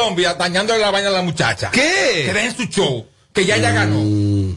[0.00, 1.70] Colombia dañándole la vaina a la muchacha.
[1.70, 2.22] ¿Qué?
[2.26, 3.06] Que dejen su show.
[3.32, 3.98] Que ya ella ganó.
[4.00, 4.56] Mm.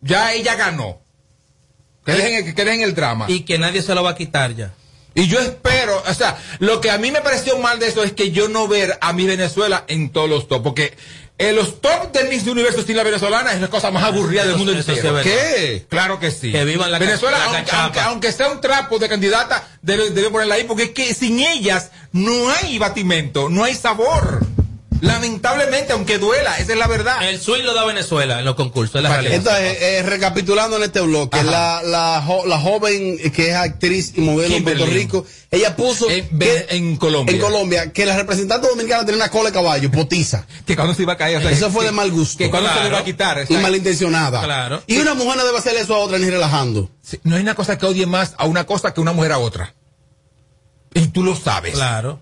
[0.00, 1.00] Ya ella ganó.
[2.06, 3.26] Que dejen, el- que dejen el drama.
[3.28, 4.72] Y que nadie se lo va a quitar ya.
[5.16, 8.12] Y yo espero, o sea, lo que a mí me pareció mal de eso es
[8.12, 10.96] que yo no ver a mi Venezuela en todos los top, porque
[11.38, 14.56] en los top de Miss Universo sin la venezolana es la cosa más aburrida del
[14.56, 15.22] mundo entero.
[15.22, 15.86] ¿Qué?
[15.88, 16.50] Claro que sí.
[16.50, 17.82] Que vivan la Venezuela, la aunque, cachapa.
[17.84, 21.38] aunque, aunque sea un trapo de candidata, debe, debe ponerla ahí, porque es que sin
[21.40, 24.44] ellas no hay batimento, no hay sabor.
[25.04, 27.28] Lamentablemente, aunque duela, esa es la verdad.
[27.28, 29.34] El swing lo da Venezuela en los concursos, es la realidad.
[29.36, 34.20] Entonces, eh, recapitulando en este bloque, la, la, jo- la joven que es actriz y
[34.22, 34.86] modelo en Puerto.
[34.86, 37.34] Rico, ella puso En, que- en Colombia.
[37.34, 40.46] en Colombia que la representante dominicana tenía una cola de caballo, potiza.
[40.66, 41.36] Que cuando se iba a caer.
[41.38, 42.38] o sea, Eso fue que- de mal gusto.
[42.38, 43.44] Que cuando se le iba a quitar.
[43.48, 44.42] y malintencionada.
[44.42, 44.82] Claro.
[44.86, 46.90] Y una mujer no debe hacerle eso a otra ni relajando.
[47.02, 49.38] Sí, no hay una cosa que odie más a una cosa que una mujer a
[49.38, 49.74] otra.
[50.94, 51.74] Y tú lo sabes.
[51.74, 52.20] Claro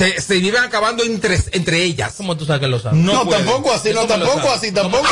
[0.00, 2.14] se, se viven acabando entre, entre ellas.
[2.16, 2.98] ¿Cómo tú sabes que lo sabes?
[2.98, 5.06] No, tampoco así, no, tampoco así, tampoco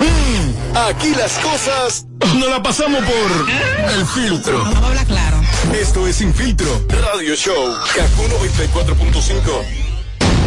[0.00, 2.06] mm, Aquí las cosas
[2.36, 4.64] no la pasamos por el filtro.
[4.64, 5.40] No, habla claro.
[5.72, 9.85] Esto es Infiltro, Radio Show, Kakuno 24.5.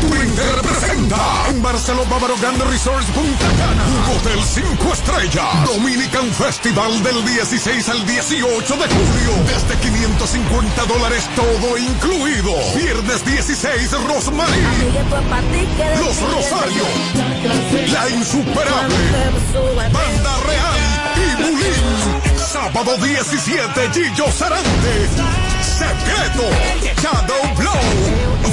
[0.01, 1.17] Touring te representa
[1.49, 3.83] en Barcelona Bávaro Grand Resorts Punta Cana.
[3.85, 5.65] Un hotel 5 estrellas.
[5.65, 9.31] Dominican Festival del 16 al 18 de julio.
[9.47, 12.53] Desde 550 dólares todo incluido.
[12.75, 14.61] Viernes 16, Rosemary.
[15.99, 16.83] Los Rosario.
[17.91, 18.95] La Insuperable.
[19.91, 20.79] Banda Real
[21.15, 22.37] y Bulín.
[22.37, 25.48] Sábado 17, Gillo Sarante.
[25.79, 26.43] Secreto.
[27.01, 27.81] Shadow Blow.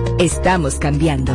[0.21, 1.33] Estamos cambiando.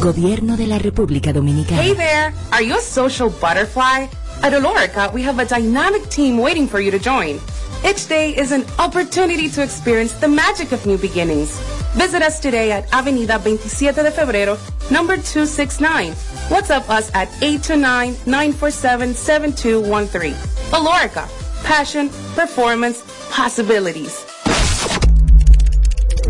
[0.00, 1.82] Gobierno de la República Dominicana.
[1.82, 2.32] Hey there!
[2.52, 4.06] Are you a social butterfly?
[4.44, 7.40] At Olorica, we have a dynamic team waiting for you to join.
[7.84, 11.58] Each day is an opportunity to experience the magic of new beginnings.
[11.96, 14.56] Visit us today at Avenida 27 de Febrero,
[14.88, 16.12] number 269.
[16.50, 20.34] WhatsApp us at 829-947-7213.
[20.70, 21.26] Olorica,
[21.64, 23.02] passion, performance,
[23.32, 24.24] possibilities.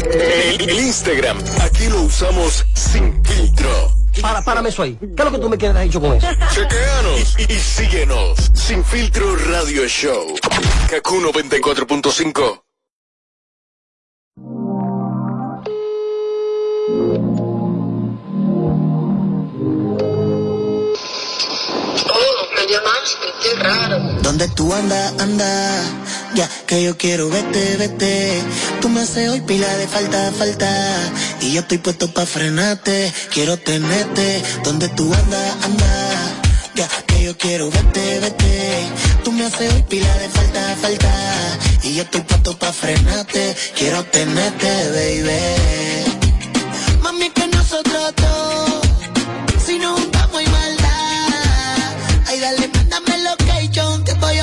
[0.04, 3.92] El, el Instagram, aquí lo usamos sin filtro.
[4.20, 4.96] Para, párame eso ahí.
[5.00, 6.26] ¿Qué es lo que tú me quieres dicho con eso?
[6.52, 8.50] Chequeanos y, y síguenos.
[8.52, 10.34] Sin filtro radio show.
[10.90, 12.67] Kaku 94.5.
[24.22, 25.82] Donde tú andas, anda,
[26.34, 28.42] ya que yo quiero vete, vete.
[28.80, 30.68] Tú me haces hoy pila de falta, falta.
[31.40, 34.42] Y yo estoy puesto pa' frenarte, quiero tenerte.
[34.64, 36.10] Donde tú andas, anda,
[36.74, 38.86] ya que yo quiero vete, vete.
[39.24, 41.58] Tú me haces hoy pila de falta, falta.
[41.82, 47.00] Y yo estoy puesto pa' frenarte, quiero tenerte, baby.
[47.02, 48.80] Mami, que nosotros dos,
[49.64, 49.97] si nos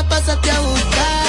[0.09, 1.24] pasarte a buscar,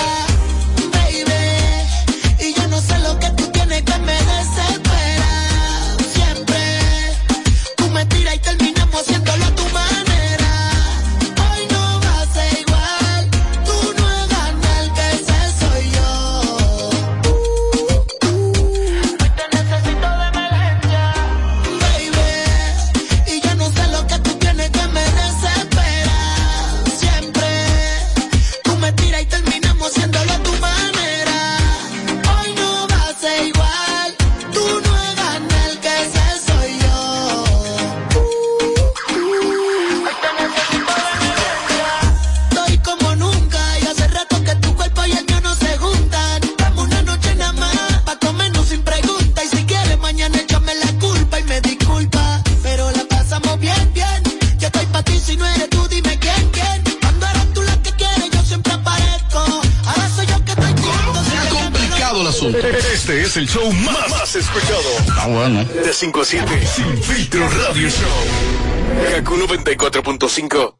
[65.56, 65.82] Bueno.
[65.82, 66.66] De 5 a 7.
[66.66, 69.10] Sin filtro radio show.
[69.10, 70.75] Kaku 94.5.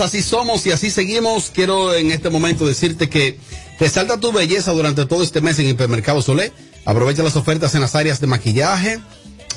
[0.00, 1.50] así somos y así seguimos.
[1.54, 3.38] Quiero en este momento decirte que
[3.78, 6.52] resalta tu belleza durante todo este mes en Hipermercado Solé.
[6.84, 9.00] Aprovecha las ofertas en las áreas de maquillaje,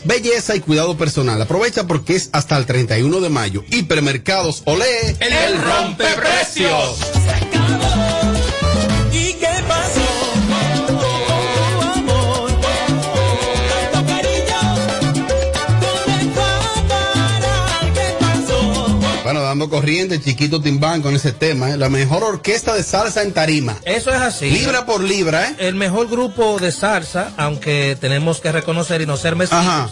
[0.05, 1.41] belleza y cuidado personal.
[1.41, 3.63] Aprovecha porque es hasta el 31 de mayo.
[3.69, 5.15] Hipermercados Olé.
[5.19, 6.97] El, el rompeprecios.
[19.69, 21.71] Corriente, chiquito Timbán con ese tema.
[21.71, 21.77] ¿eh?
[21.77, 23.77] La mejor orquesta de salsa en tarima.
[23.85, 24.49] Eso es así.
[24.49, 25.55] Libra por libra, ¿eh?
[25.59, 29.65] El mejor grupo de salsa, aunque tenemos que reconocer y no ser mezquinos.
[29.65, 29.89] Ajá.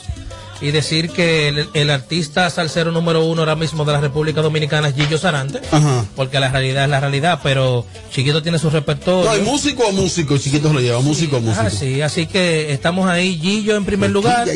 [0.60, 4.88] Y decir que el, el artista salsero número uno ahora mismo de la República Dominicana
[4.88, 6.04] es Gillo Sarante, Ajá.
[6.16, 9.26] porque la realidad es la realidad, pero Chiquito tiene su repertorio.
[9.26, 11.62] No, hay músico a músico, chiquitos lo lleva, músico a músico.
[11.64, 14.48] Ah, sí, así que estamos ahí, Gillo en primer lugar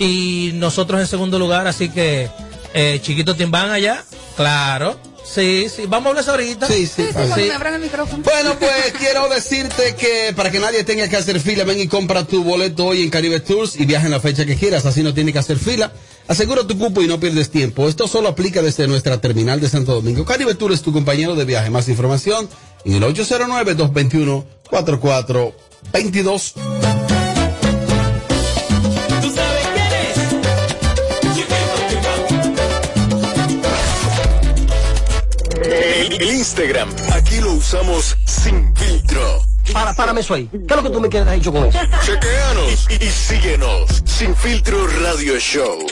[0.00, 2.28] y nosotros en segundo lugar, así que
[2.74, 4.04] eh, Chiquito Timbán allá,
[4.36, 4.98] claro.
[5.24, 6.66] Sí, sí, vamos a hablar ahorita.
[6.66, 7.48] Sí, sí, sí, sí, sí.
[7.48, 8.22] El micrófono.
[8.22, 12.24] Bueno, pues quiero decirte que para que nadie tenga que hacer fila, ven y compra
[12.24, 15.14] tu boleto hoy en Caribe Tours y viaja en la fecha que quieras, así no
[15.14, 15.92] tiene que hacer fila.
[16.28, 17.88] Asegura tu cupo y no pierdes tiempo.
[17.88, 20.24] Esto solo aplica desde nuestra terminal de Santo Domingo.
[20.24, 21.70] Caribe Tours es tu compañero de viaje.
[21.70, 22.48] Más información
[22.84, 26.54] en el 809 221 4422
[36.20, 39.44] El, Instagram, aquí lo usamos sin filtro.
[39.72, 40.48] Para, párame eso ahí.
[40.48, 41.78] ¿Qué es lo que tú me quieres hecho con eso?
[42.04, 44.02] Chequeanos y, y síguenos.
[44.04, 45.86] Sin filtro radio show.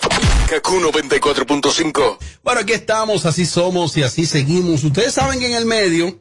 [0.48, 2.18] Kaku 94.5.
[2.44, 4.84] Bueno, aquí estamos, así somos y así seguimos.
[4.84, 6.20] Ustedes saben que en el medio,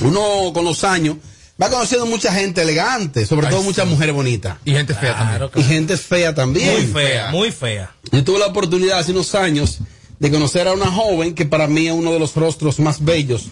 [0.00, 1.16] uno con los años
[1.60, 4.56] va conociendo mucha gente elegante, sobre todo muchas mujeres bonitas.
[4.64, 5.50] Y gente fea también.
[5.54, 6.72] Y gente fea también.
[6.72, 7.94] Muy fea, muy fea.
[8.10, 9.78] Yo tuve la oportunidad hace unos años
[10.20, 13.48] de conocer a una joven que para mí es uno de los rostros más bellos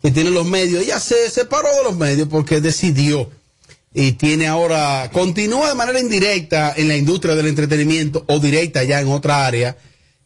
[0.00, 0.82] que tiene los medios.
[0.82, 3.28] Ella se separó de los medios porque decidió
[3.92, 9.00] y tiene ahora, continúa de manera indirecta en la industria del entretenimiento o directa ya
[9.00, 9.76] en otra área.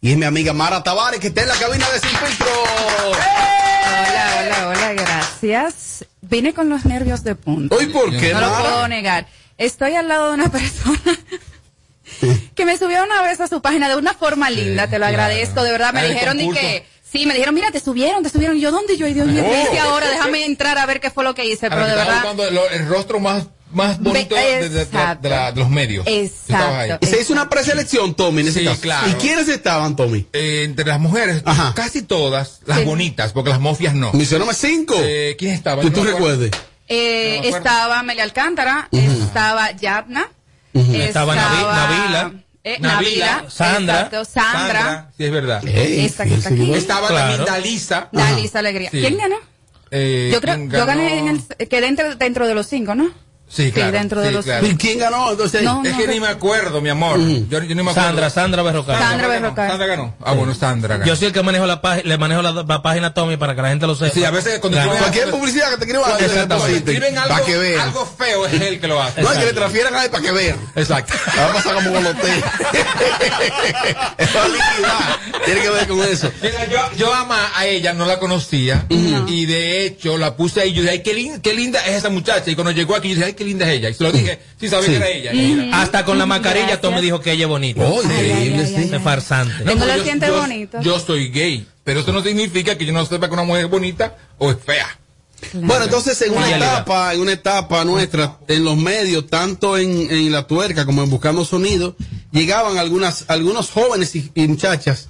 [0.02, 2.46] Y es mi amiga Mara Tavares que está en la cabina de Sin Filtro.
[3.08, 6.04] Hola, hola, hola, gracias.
[6.20, 7.74] Vine con los nervios de punta.
[7.74, 9.26] ¿Hoy por qué, No lo puedo negar.
[9.56, 11.18] Estoy al lado de una persona
[12.54, 15.62] que me subió una vez a su página de una forma linda, te lo agradezco,
[15.62, 15.92] de verdad.
[15.92, 16.62] Me Ah, el dijeron ni concurso.
[16.66, 16.86] que.
[17.10, 18.56] Sí, me dijeron, mira, te subieron, te subieron.
[18.56, 19.06] Y yo, ¿dónde yo?
[19.06, 20.08] Y Dios mío, ¿qué hice ahora?
[20.10, 21.68] Déjame entrar a ver qué fue lo que hice.
[21.70, 22.24] Pero de verdad.
[22.50, 26.06] lo- el rostro más, más bonito de, de- de- de la- de los medios.
[26.06, 26.28] Y
[27.06, 28.80] se hizo una preselección, Tommy, en ese Sí, caso.
[28.80, 29.08] claro.
[29.08, 30.26] ¿Y quiénes estaban, Tommy?
[30.32, 31.42] Eh, entre las mujeres,
[31.74, 32.84] casi todas, las Sí.
[32.84, 34.12] bonitas, porque las mofias no.
[34.12, 34.94] Mencióname cinco.
[34.98, 35.82] Eh, ¿Quién estaba?
[35.82, 36.12] Tú no acuerdo.
[36.18, 36.50] recuerdes.
[36.88, 40.28] Eh, No estaba Amelia Alcántara, estaba Yadna,
[40.76, 42.32] Estaba Navi- Navila.
[42.64, 43.94] eh, Navila, Navila, Sandra.
[44.02, 45.66] exacto, Sandra, Sí, es verdad.
[45.66, 46.72] Está aquí.
[46.74, 47.44] Estaba Claro.
[47.44, 48.08] también Dalisa.
[48.12, 48.90] Dalisa Alegría.
[48.90, 49.00] Sí.
[49.00, 49.36] ¿Quién ganó?
[49.90, 51.00] Eh, Yo creo, ¿quién yo ganó?
[51.02, 53.10] gané en el, quedé dentro, dentro de los cinco, ¿no?
[53.48, 53.92] Sí, claro.
[53.92, 54.66] dentro de sí, los- claro.
[54.66, 55.30] ¿Y quién ganó?
[55.30, 57.18] Entonces, No, Es no, que ni me acuerdo, mi amor.
[57.18, 57.94] yo, yo ni me acuerdo.
[57.94, 58.98] Sandra, Sandra Berrocal.
[58.98, 59.68] Sandra Berrocal.
[59.70, 60.14] Sandra ganó.
[60.24, 61.06] Ah, bueno, Sandra ganó.
[61.06, 63.54] Yo soy el que manejo la página, le manejo la, la página a Tommy para
[63.54, 64.12] que la gente lo sepa.
[64.12, 66.10] Sí, a veces cuando tú cualquier publicidad que te escriban,
[66.74, 67.80] escriben algo, para que vean.
[67.80, 69.22] algo feo es él que lo hace.
[69.22, 70.58] No, es que le transfieran a él para que vean.
[70.74, 71.14] Exacto.
[71.38, 72.32] Va a pasar como con los té.
[74.18, 75.18] es para liquidar.
[75.44, 76.32] Tiene que ver con eso.
[76.42, 78.86] Mira, yo, yo ama a ella, no la conocía.
[78.88, 80.72] Y de hecho la puse ahí.
[80.72, 82.50] Yo dije, ay, qué, lin- qué linda es esa muchacha.
[82.50, 83.88] Y cuando llegó aquí, yo dije, ay, qué linda es ella.
[83.90, 84.90] Y se lo dije, sí, sabía Sí.
[84.92, 85.80] que era ella.
[85.82, 86.80] Hasta con la mascarilla Gracias.
[86.82, 87.82] Tommy dijo que ella es bonita.
[87.86, 88.94] Oh, increíble, ay, sí.
[88.94, 89.52] Es farsante.
[89.64, 91.66] No, Tengo porque los yo- soy gay.
[91.84, 94.56] Pero eso no significa que yo no sepa que una mujer es bonita o es
[94.64, 94.98] fea.
[95.52, 100.32] Bueno, entonces en una etapa, en una etapa nuestra, en los medios, tanto en, en
[100.32, 101.94] la tuerca como en Buscando Sonido,
[102.32, 105.08] llegaban algunas, algunos jóvenes y, y muchachas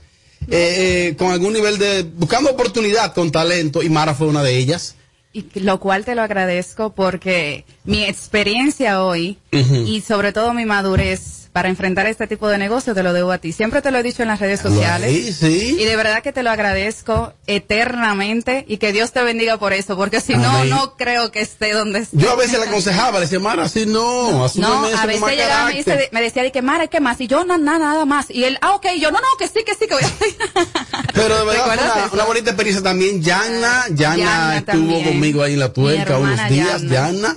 [0.51, 4.57] eh, eh, con algún nivel de, buscando oportunidad, con talento, y Mara fue una de
[4.59, 4.97] ellas.
[5.37, 11.46] Y lo cual te lo agradezco porque mi experiencia hoy y sobre todo mi madurez
[11.57, 13.51] para enfrentar este tipo de negocio te lo debo a ti.
[13.51, 15.09] Siempre te lo he dicho en las redes sociales.
[15.09, 15.75] Ahí, sí.
[15.81, 19.97] Y de verdad que te lo agradezco eternamente y que Dios te bendiga por eso,
[19.97, 20.69] porque si no, Amén.
[20.69, 22.19] no creo que esté donde esté.
[22.19, 24.63] Yo a veces le aconsejaba, le decía, Mara, así no, No, eso
[24.99, 25.97] a veces llegaba y me, carácter".
[25.97, 27.19] dice- me decía de que Mara, ¿qué más?
[27.23, 28.27] Y yo, nada, nada, nada más.
[28.29, 30.09] Y él, ah, ok, y yo, no, no, que sí, que sí, que voy a
[31.15, 33.23] Pero de verdad fue ¿Recuerdas una, una bonita experiencia también.
[33.23, 35.05] Yana, Yana, Yana estuvo también.
[35.05, 36.83] conmigo ahí en la tuerca unos días.
[36.83, 37.13] Yana.
[37.13, 37.37] Yana,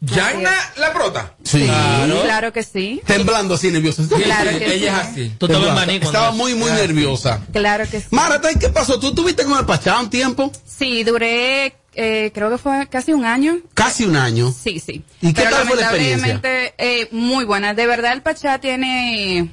[0.00, 1.34] Yana la prota.
[1.44, 1.66] sí.
[2.22, 3.02] Claro que sí.
[3.06, 4.02] Temblando así, nerviosa.
[4.08, 5.20] Claro que ella sí.
[5.22, 5.34] es así.
[5.38, 7.42] Tú Estaba muy, muy nerviosa.
[7.52, 8.06] Claro que sí.
[8.10, 8.98] Mara, ¿qué pasó?
[8.98, 10.50] ¿Tú estuviste con el Pachá un tiempo?
[10.64, 13.58] Sí, duré, eh, creo que fue casi un año.
[13.74, 14.52] Casi un año.
[14.52, 15.04] Sí, sí.
[15.20, 17.74] ¿Y qué Pero tal fue la lamentablemente, eh, muy buena.
[17.74, 19.50] De verdad, el Pachá tiene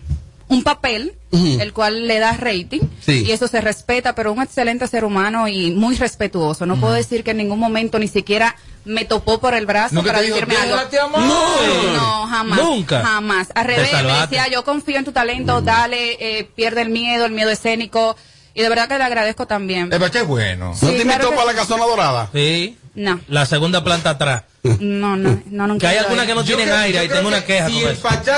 [0.49, 3.25] un papel, el cual le da rating, Sí.
[3.27, 6.65] y eso se respeta, pero un excelente ser humano y muy respetuoso.
[6.65, 10.13] No puedo decir que en ningún momento ni siquiera me topó por el brazo Nunca
[10.13, 10.77] para decirme algo.
[11.17, 12.59] No, no, jamás.
[12.61, 13.03] Nunca.
[13.03, 13.49] Jamás.
[13.55, 17.33] Al revés, me decía, yo confío en tu talento, dale, eh, pierde el miedo, el
[17.33, 18.15] miedo escénico.
[18.53, 19.91] Y de verdad que le agradezco también.
[19.91, 20.69] El bache es bueno.
[20.69, 22.29] ¿No Sí, te claro invitó que para la casona dorada?
[22.33, 22.77] Sí.
[22.95, 24.43] No, La segunda planta atrás.
[24.79, 25.79] No, no, no, nunca.
[25.81, 27.89] Que hay algunas que no tienen creo- aire y tengo una que queja Si con
[27.91, 27.97] el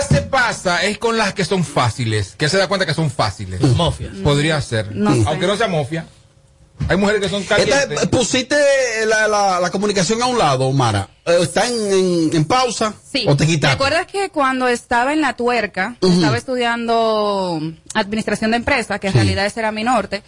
[0.09, 2.35] se pasa, es con las que son fáciles.
[2.37, 3.61] Que se da cuenta que son fáciles.
[3.61, 4.11] Mofia.
[4.23, 4.95] Podría ser.
[4.95, 5.23] No sé.
[5.27, 6.05] Aunque no sea mofia.
[6.87, 7.91] Hay mujeres que son calientes.
[7.91, 8.55] Esta- pusiste
[9.05, 11.09] la, la, la comunicación a un lado, Mara.
[11.25, 12.93] Eh, ¿Está en, en, en pausa?
[13.11, 13.25] Sí.
[13.27, 13.75] ¿O te ¿Te quitaste?
[13.75, 17.61] acuerdas que cuando estaba en la tuerca, estaba estudiando
[17.93, 19.19] administración de empresas, que en Sí.
[19.19, 20.23] realidad ese era mi norte,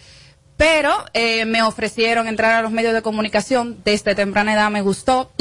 [0.62, 5.32] pero eh, me ofrecieron entrar a los medios de comunicación desde temprana edad, me gustó,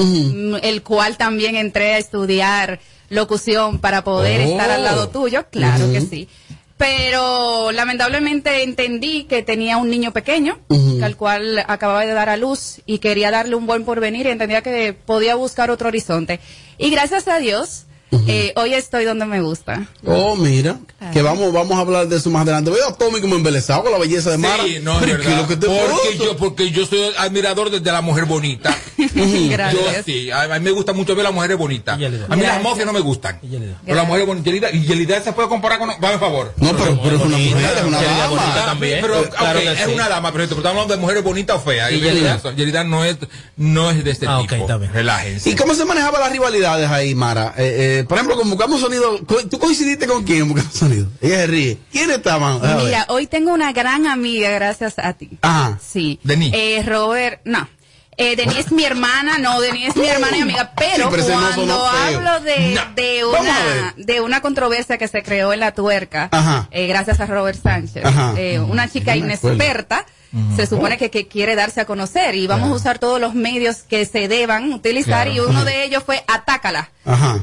[0.64, 4.50] el cual también entré a estudiar locución para poder Oh.
[4.50, 6.28] estar al lado tuyo, claro que sí.
[6.76, 10.58] Pero lamentablemente entendí que tenía un niño pequeño,
[11.04, 14.64] al cual acababa de dar a luz y quería darle un buen porvenir y entendía
[14.64, 16.40] que podía buscar otro horizonte.
[16.80, 17.86] Y gracias a Dios,
[18.28, 19.86] eh, hoy estoy donde me gusta.
[20.06, 20.78] Oh, mira,
[21.14, 22.70] que vamos, vamos a hablar de eso más adelante.
[22.72, 24.64] Veo a Tommy como embelesado con la belleza de Mara.
[24.64, 25.42] Sí, no, es Pero, ¿qué es verdad.
[25.42, 28.76] lo que te porque, yo, porque yo soy admirador de, de la mujer bonita.
[29.12, 30.06] Yo Gracias.
[30.06, 31.96] sí, a, a mí me gusta mucho ver las mujeres bonitas.
[31.96, 32.64] A mí las Gracias.
[32.64, 33.40] mofias no me gustan.
[33.42, 34.54] Pero las mujeres bonitas.
[34.54, 35.90] Yelida- Y Yelida se puede comparar con.
[36.00, 36.54] Dame favor.
[36.58, 38.28] No, pero, pero es una bonita, mujer, es una Yelida dama.
[38.42, 39.00] bonita también.
[39.02, 39.92] Pero, Claro que es sí.
[39.94, 41.92] una dama, pero estamos hablando de mujeres bonitas o feas.
[41.92, 42.84] ¿Y Yelida?
[42.84, 43.18] No es,
[43.58, 44.62] no es de este Ah, ok, tipo.
[44.62, 44.94] está bien.
[44.94, 45.50] Relájense.
[45.50, 47.54] ¿Y cómo se manejaban las rivalidades ahí, Mara?
[47.58, 51.08] Eh, eh, por ejemplo, con Buscamos Sonido, ¿tú coincidiste con quién en Buscamos Sonido?
[51.22, 51.78] Ella se ríe.
[51.92, 52.60] ¿Quiénes estaban?
[52.78, 55.30] Mira, hoy tengo una gran amiga gracias a ti.
[55.42, 55.80] Ajá.
[55.86, 56.20] Sí.
[56.24, 56.52] Denis.
[56.54, 57.68] Eh, Robert, no.
[58.18, 61.24] Eh, Denis es mi hermana, no, Denis es mi hermana y amiga, pero Sí, pero
[61.24, 62.18] ese no cuando feo.
[62.18, 62.82] hablo de, No.
[62.94, 66.68] de, una, de una controversia que se creó en la tuerca, Ajá.
[66.72, 68.34] eh, gracias a Robert Sánchez, Ajá.
[68.38, 69.38] eh, una chica No me
[70.56, 73.78] se supone que, que quiere darse a conocer y vamos a usar todos los medios
[73.84, 75.32] que se deban utilizar Claro.
[75.34, 76.90] y uno de ellos fue atácala.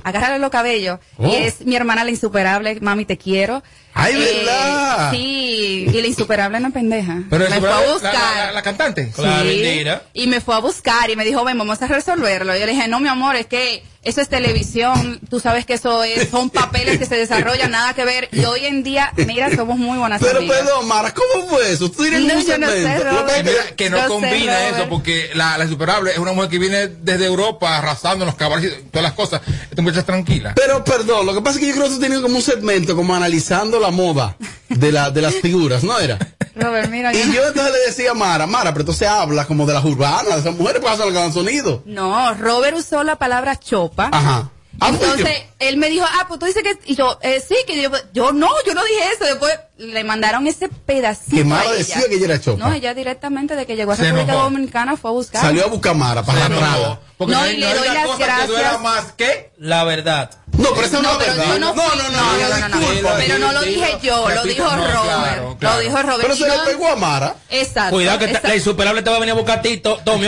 [0.04, 0.98] Agárrale los cabellos.
[1.18, 1.26] Oh.
[1.26, 3.62] Y es mi hermana la insuperable, mami te quiero.
[3.94, 5.10] ¡Ay, verdad!
[5.10, 7.22] Sí, y la insuperable no es pendeja.
[7.28, 8.14] Pero me fue a buscar.
[8.14, 9.10] La, la- la cantante.
[9.14, 12.54] Claro, Sí, y me fue a buscar y me dijo, ven, vamos a resolverlo.
[12.56, 15.74] Y yo le dije, no, mi amor, es que eso es televisión, tú sabes que
[15.74, 18.28] eso es, son papeles que se desarrollan, nada que ver.
[18.32, 20.58] Y hoy en día, mira, somos muy buenas Pero amigas.
[20.58, 21.90] perdón, Mara, ¿cómo fue eso?
[21.90, 22.46] ¿Tú No, un yo no sé,
[22.82, 23.04] segmento?
[23.04, 23.12] Robert.
[23.12, 26.48] Lo que- Mira, que no sé, combina eso, porque la, la insuperable es una mujer
[26.50, 29.40] que viene desde Europa arrasando los caballos y todas las cosas.
[29.68, 30.52] Esta muchacha es tranquila.
[30.54, 32.94] Pero perdón, lo que pasa es que yo creo que tú tenías como un segmento
[32.96, 34.36] como analizando la moda
[34.68, 36.18] de, la, de las figuras, ¿no era?
[36.54, 39.64] Robert, mira, yo Y yo entonces le decía a Mara, Mara, pero entonces habla como
[39.66, 41.82] de las urbanas, de esas mujeres pues hacen el gran sonido.
[41.86, 44.08] No, Robert usó la palabra chopa.
[44.12, 44.50] Ajá.
[44.80, 47.82] Ah, Entonces, él me dijo, ah, pues tú dices que, y yo, eh, sí, que
[47.82, 49.24] yo, yo no, yo no dije eso.
[49.24, 51.34] Después le mandaron ese pedacito.
[51.34, 51.74] Que a Mara ella.
[51.78, 52.64] decía que ella era chopa.
[52.68, 54.44] No, ella directamente de que llegó a Se República enojó.
[54.44, 55.40] Dominicana fue a buscar.
[55.42, 57.00] Salió a buscar Mara para la.
[57.16, 58.80] Porque No, y le doy las cosa que duela gracias.
[58.82, 60.30] más que La verdad.
[60.58, 61.46] No, pero esa no, No, es verdad.
[61.46, 63.16] no no, no, no, no.
[63.16, 65.60] Pero no lo dije yo, lo dijo Robert.
[65.60, 66.20] Lo dijo Robert.
[66.22, 67.34] Pero se le pegó a Mara.
[67.48, 67.94] Exacto.
[67.94, 70.26] Cuidado que la insuperable te va a venir a buscar a ti, to- Tommy.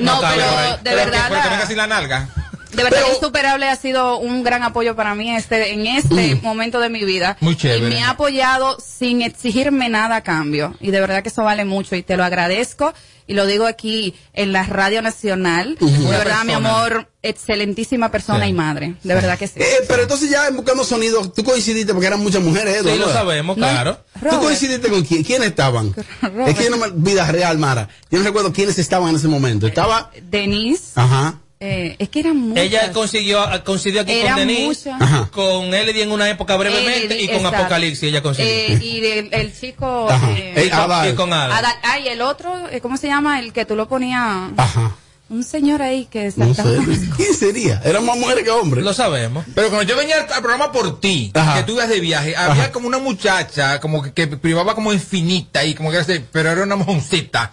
[0.00, 0.78] No, pero de verdad.
[0.82, 2.28] que- pero que la- venga sin la nalga.
[2.74, 6.80] De verdad, Pero- Insuperable ha sido un gran apoyo para mí este, en este momento
[6.80, 7.36] de mi vida.
[7.40, 7.86] Muy chévere.
[7.86, 10.74] Y me ha apoyado sin exigirme nada a cambio.
[10.80, 12.92] Y de verdad que eso vale mucho y te lo agradezco.
[13.26, 15.76] Y lo digo aquí en la Radio Nacional.
[15.80, 18.50] De verdad, mi amor, excelentísima persona Sí.
[18.50, 18.96] y madre.
[19.02, 19.54] De verdad que sí.
[19.60, 23.06] Eh, pero entonces ya en buscando sonido, tú coincidiste porque eran muchas mujeres, Sí, Eduardo,
[23.06, 23.96] lo sabemos, No, claro.
[24.12, 25.22] ¿Tú Robert, coincidiste con quién?
[25.24, 25.94] ¿Quiénes estaban?
[26.20, 26.48] Robert.
[26.48, 27.88] Es que yo no me, vida real, Mara.
[28.10, 29.66] Yo no recuerdo quiénes estaban en ese momento.
[29.66, 32.64] Estaba, Denise, ajá, eh, es que eran muchas.
[32.64, 35.30] Ella consiguió, coincidió aquí Eran con Denise, muchas.
[35.30, 37.58] Con Elodie en una época brevemente Elodie, y con exacto.
[37.58, 38.50] Apocalipsis ella consiguió.
[38.52, 40.08] Eh, y el, el chico.
[40.10, 40.30] Ajá.
[40.32, 41.10] eh, Eh, Adal.
[41.10, 41.58] y con Ada.
[41.58, 43.40] Adal- ah, y el otro, eh, ¿cómo se llama?
[43.40, 44.50] El que tú lo ponías.
[44.56, 44.96] ajá.
[45.30, 46.62] Un señor ahí que No sé.
[47.16, 47.80] ¿Quién sería?
[47.82, 48.84] Eran más mujeres que hombres.
[48.84, 49.42] Lo sabemos.
[49.54, 51.54] Pero cuando yo venía al, programa por ti, Ajá.
[51.56, 52.72] que tú ibas de viaje, había Ajá.
[52.72, 56.50] como una muchacha, como que, que privaba como infinita y como que era así, pero
[56.50, 57.52] era una mojoncita.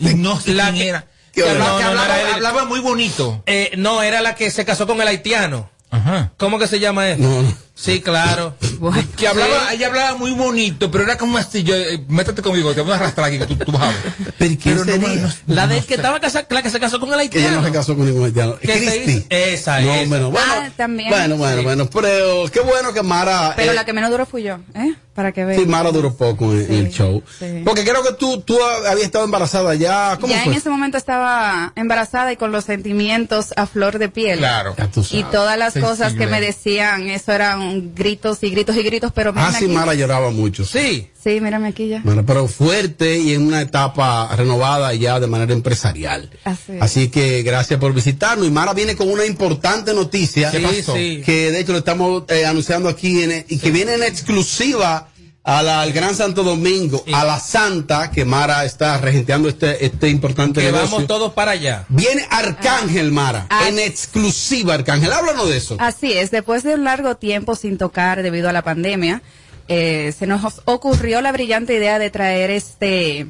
[0.00, 1.04] Y no sé La quién que- era.
[1.32, 2.34] ¿Qué Que hablaba, No, que no, no hablaba- era él.
[2.34, 3.42] hablaba muy bonito.
[3.46, 5.70] Eh, no, era la que se casó con el haitiano.
[5.90, 6.32] Ajá.
[6.36, 7.22] ¿Cómo que se llama eso?
[7.22, 7.56] No.
[7.74, 8.54] Sí, claro.
[8.80, 12.72] Bueno, Que hablaba, ella hablaba muy bonito, pero era como así, yo, eh, métete conmigo,
[12.74, 13.94] te voy a arrastrar aquí, que tú, tú vas.
[14.38, 15.22] ¿Pero quién Pero no sería?
[15.22, 17.60] no- La de que estaba casada, la que se casó con el Que ella haitiano.
[17.60, 18.56] no se casó con ningún haitiano.
[18.58, 19.26] ¿Qué se Cristi.
[19.28, 20.08] Esa, No, esa.
[20.08, 20.46] bueno, bueno.
[20.50, 21.10] Ah, también.
[21.10, 21.64] Bueno, bueno, Sí.
[21.64, 21.90] bueno.
[21.90, 23.52] Pero qué bueno que Mara.
[23.54, 24.94] Pero eh, la que menos duró fui yo, ¿eh?
[25.14, 25.60] Para que vean.
[25.60, 27.22] Sí, Mara duró poco en, Sí, en el show.
[27.38, 27.62] sí.
[27.64, 30.16] Porque creo que tú, tú habías estado embarazada ya.
[30.18, 30.52] ¿Cómo ya fue?
[30.52, 34.38] en ese momento estaba embarazada y con los sentimientos a flor de piel.
[34.38, 34.74] Claro.
[35.10, 39.32] Y todas las cosas que me decían, eso eran gritos y gritos y gritos, pero
[39.36, 39.66] Ah, sí.
[39.68, 40.64] Mara lloraba mucho.
[40.64, 41.08] Sí.
[41.22, 42.00] Sí, mírame aquí ya.
[42.04, 46.30] Bueno, pero fuerte y en una etapa renovada ya de manera empresarial.
[46.44, 46.82] Así es.
[46.82, 48.46] Así que gracias por visitarnos.
[48.46, 50.50] Y Mara viene con una importante noticia.
[50.50, 50.94] Sí, ¿Qué pasó?
[50.94, 51.22] sí.
[51.24, 55.08] Que de hecho lo estamos eh, anunciando aquí en- y que viene en exclusiva
[55.42, 57.12] a la- al Gran Santo Domingo, Sí.
[57.14, 60.90] a la Santa, que Mara está regenteando este, este importante Que negocio.
[60.90, 61.86] vamos todos para allá.
[61.88, 63.68] Viene Arcángel Mara, Ah.
[63.68, 65.12] en exclusiva Arcángel.
[65.12, 65.76] Háblanos de eso.
[65.80, 69.22] Así es, después de un largo tiempo sin tocar debido a la pandemia,
[69.68, 73.26] eh, se nos ocurrió la brillante idea de traer este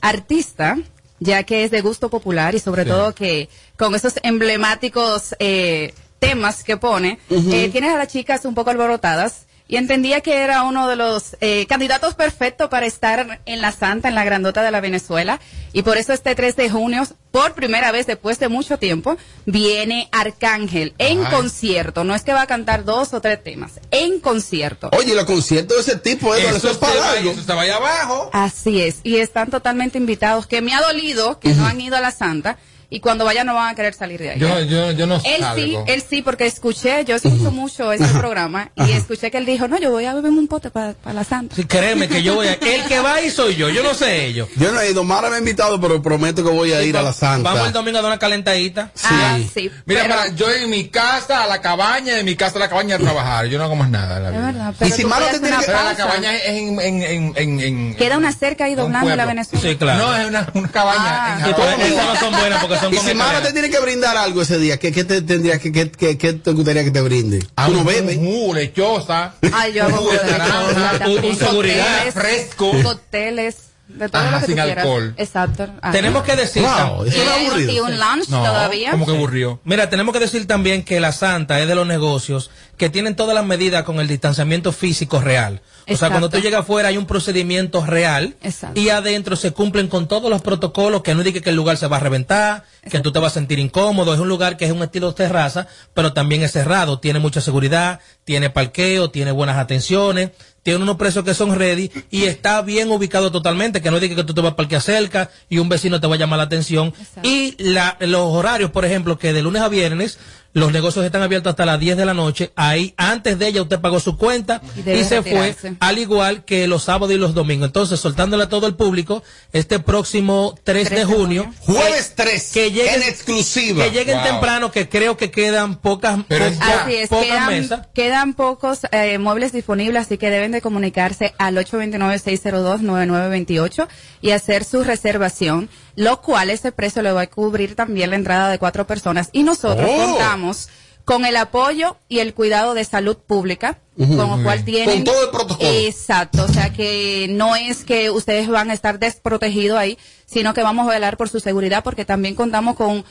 [0.00, 0.78] artista,
[1.18, 6.64] ya que es de gusto popular y sobre todo que con esos emblemáticos eh, temas
[6.64, 9.46] que pone, eh, tiene a las chicas un poco alborotadas.
[9.70, 14.08] Y entendía que era uno de los eh, candidatos perfectos para estar en la Santa,
[14.08, 15.38] en la grandota de la Venezuela.
[15.72, 20.08] Y por eso este 3 de junio, por primera vez después de mucho tiempo, viene
[20.10, 21.30] Arcángel en Ay.
[21.32, 22.02] concierto.
[22.02, 24.90] No es que va a cantar dos o tres temas, en concierto.
[24.90, 27.30] Oye, los conciertos de ese tipo, Eduardo, eso es estaba, para algo.
[27.30, 28.28] eso estaba ahí abajo.
[28.32, 28.96] Así es.
[29.04, 32.58] Y están totalmente invitados, que me ha dolido que no han ido a la Santa.
[32.92, 34.38] Y cuando vayan no van a querer salir de ahí.
[34.40, 38.72] Yo, yo, yo no Él sí, él sí, porque escuché, yo escucho mucho ese programa
[38.74, 41.54] y escuché que él dijo, no, yo voy a beberme un pote para la Santa.
[41.54, 42.54] Sí, créeme que yo voy a...
[42.54, 44.48] El que va ahí soy yo, yo no sé ellos.
[44.56, 47.02] Yo no he ido, Mara me ha invitado, pero prometo que voy a ir a
[47.02, 47.48] la Santa.
[47.50, 48.90] Vamos el domingo a dar una calentadita.
[49.04, 49.70] Ah, sí.
[49.86, 52.68] Mira, pero- para, yo en mi casa, a la cabaña, de mi casa a la
[52.68, 53.46] cabaña a trabajar.
[53.46, 54.16] Yo no hago más nada.
[54.16, 54.46] en la Es vida.
[54.46, 56.80] verdad, pero si tú Mara te tiene que- Pero la cabaña es en...
[56.80, 59.26] en, en, en, en- Queda una cerca ahí doblando la.
[59.26, 59.68] Venezuela.
[59.68, 60.06] Sí, claro.
[60.06, 61.00] No, es una, una cabaña
[61.36, 61.38] Ah.
[61.44, 64.42] en Y no son buenas porque son Y si Mara te tiene que brindar algo
[64.42, 67.44] ese día, ¿qué, qué te tendría que, qué, qué- qué te gustaría que te brinde?
[67.56, 69.34] Ah, Tú no un jugo, lechosa.
[69.52, 72.72] Ay, yo hago un- seguridad fresco.
[72.82, 73.56] Cócteles,
[73.88, 75.14] de todo Ajá, lo que sin tú alcohol.
[75.16, 75.68] Exacto.
[75.82, 75.92] Ajá.
[75.92, 76.62] Tenemos que decir...
[76.62, 77.72] Wow, eso y, era aburrido.
[77.72, 78.90] y un lunch No, todavía.
[78.92, 79.60] como que aburrió.
[79.64, 83.34] Mira, tenemos que decir también que la Santa es de los negocios que tienen todas
[83.34, 85.60] las medidas con el distanciamiento físico real.
[85.86, 88.80] O sea, cuando tú llegas afuera hay un procedimiento real Exacto.
[88.80, 91.88] y adentro se cumplen con todos los protocolos, que no diga que el lugar se
[91.88, 94.14] va a reventar, que tú te vas a sentir incómodo.
[94.14, 98.00] Es un lugar que es un estilo terraza, pero también es cerrado, tiene mucha seguridad,
[98.24, 100.30] tiene parqueo, tiene buenas atenciones,
[100.62, 104.24] tiene unos precios que son ready y está bien ubicado totalmente, que no diga que
[104.24, 106.94] tú te vas a parquear cerca y un vecino te va a llamar la atención.
[107.22, 110.18] Y la- los horarios, por ejemplo, que de lunes a viernes
[110.52, 112.50] los negocios están abiertos hasta las 10 de la noche.
[112.56, 115.22] Ahí, antes de ella, usted pagó su cuenta Y se retirarse.
[115.22, 117.66] fue, al igual que los sábados y los domingos.
[117.68, 121.80] Entonces, soltándole a todo el público, este próximo 3, 3 de de junio, junio.
[121.80, 123.84] Jueves 3, que lleguen, en exclusiva.
[123.84, 124.24] que lleguen Wow.
[124.26, 126.82] temprano, que creo que quedan pocas, Pero po- es ya.
[126.84, 127.86] Así es, pocas quedan, mesas.
[127.94, 133.86] quedan pocos eh, muebles disponibles, así que deben de comunicarse al 829-602-9928
[134.20, 138.48] y hacer su reservación, lo cual ese precio le va a cubrir también la entrada
[138.48, 139.28] de cuatro personas.
[139.32, 139.96] Y nosotros Oh.
[140.06, 140.68] contamos
[141.04, 144.96] con el apoyo y el cuidado de salud pública, con lo cual tienen...
[144.96, 145.68] Con todo el protocolo.
[145.68, 150.62] Exacto, o sea que no es que ustedes van a estar desprotegidos ahí, sino que
[150.62, 153.04] vamos a velar por su seguridad porque también contamos con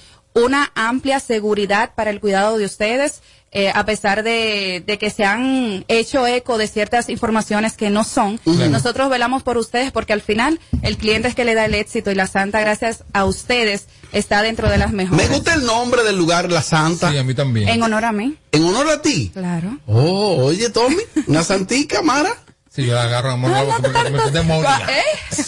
[0.44, 3.22] una amplia seguridad para el cuidado de ustedes,
[3.52, 8.04] eh, a pesar de, de que se han hecho eco de ciertas informaciones que no
[8.04, 8.40] son.
[8.46, 12.12] Nosotros velamos por ustedes porque al final el cliente es que le da el éxito
[12.12, 15.30] y la Santa, gracias a ustedes, está dentro de las Me mejores.
[15.32, 17.10] gusta el nombre del lugar, La Santa.
[17.12, 17.70] Sí, a mí también.
[17.70, 19.32] En honor a mí, ¿En honor a ti?
[19.34, 19.80] claro.
[19.88, 20.98] Oh, oye, Tommy,
[21.28, 22.30] una santica, Mara.
[22.72, 24.80] Si yo la agarro amor, no, porque me convierte en demonia.
[24.90, 25.44] ¿Eh?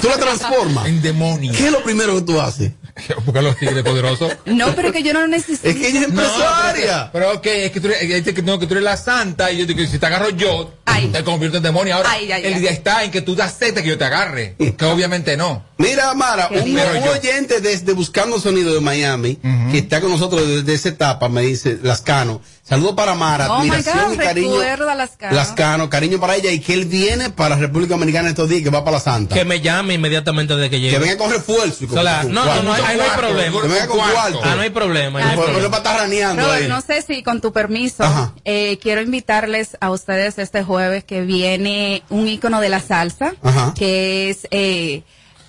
[0.00, 0.86] Tú la transformas.
[0.86, 1.52] En demonia.
[1.52, 2.72] ¿Qué es lo primero que tú haces?
[3.24, 4.32] Buscar los tigres poderosos.
[4.44, 5.68] No, pero que yo no lo necesito.
[5.68, 7.10] Es que ella es No, empresaria.
[7.12, 9.50] pero, pero ok, es que tú eres, es que, no, que tú eres la santa
[9.50, 10.72] y yo digo, si te agarro yo,
[11.12, 11.96] te convierto en demonio.
[11.96, 14.56] Ahora, Ay, ay, el día está en que tú te aceptes que yo te agarre.
[14.76, 15.64] Que obviamente no.
[15.82, 19.36] Mira, Mara, un, un oyente desde Buscando Sonido de Miami,
[19.70, 22.40] que está con nosotros desde esa etapa, me dice, Lascano.
[22.64, 24.50] Saludo para Mara, Oh admiración God, y cariño.
[24.52, 25.34] recuerda las caras.
[25.34, 28.84] Lascano, cariño para ella y que él viene para República Dominicana estos días, que va
[28.84, 29.34] para la Santa.
[29.34, 30.92] Que me llame inmediatamente desde que llegue.
[30.94, 31.84] Que venga con refuerzo.
[31.84, 32.62] y con- O sea, con no, no, cuarto.
[32.62, 33.62] no, ahí no hay problema.
[33.62, 34.14] Que venga con Cuarto.
[34.14, 34.40] cuarto.
[34.44, 35.20] Ah, no hay problema.
[35.20, 35.58] no hay Por- por problema.
[35.60, 36.68] eso para estar raneando Robert, ahí.
[36.68, 42.04] no sé si con tu permiso, eh, quiero invitarles a ustedes este jueves que viene
[42.10, 43.74] un ícono de la salsa, Ajá.
[43.76, 45.02] que es, eh,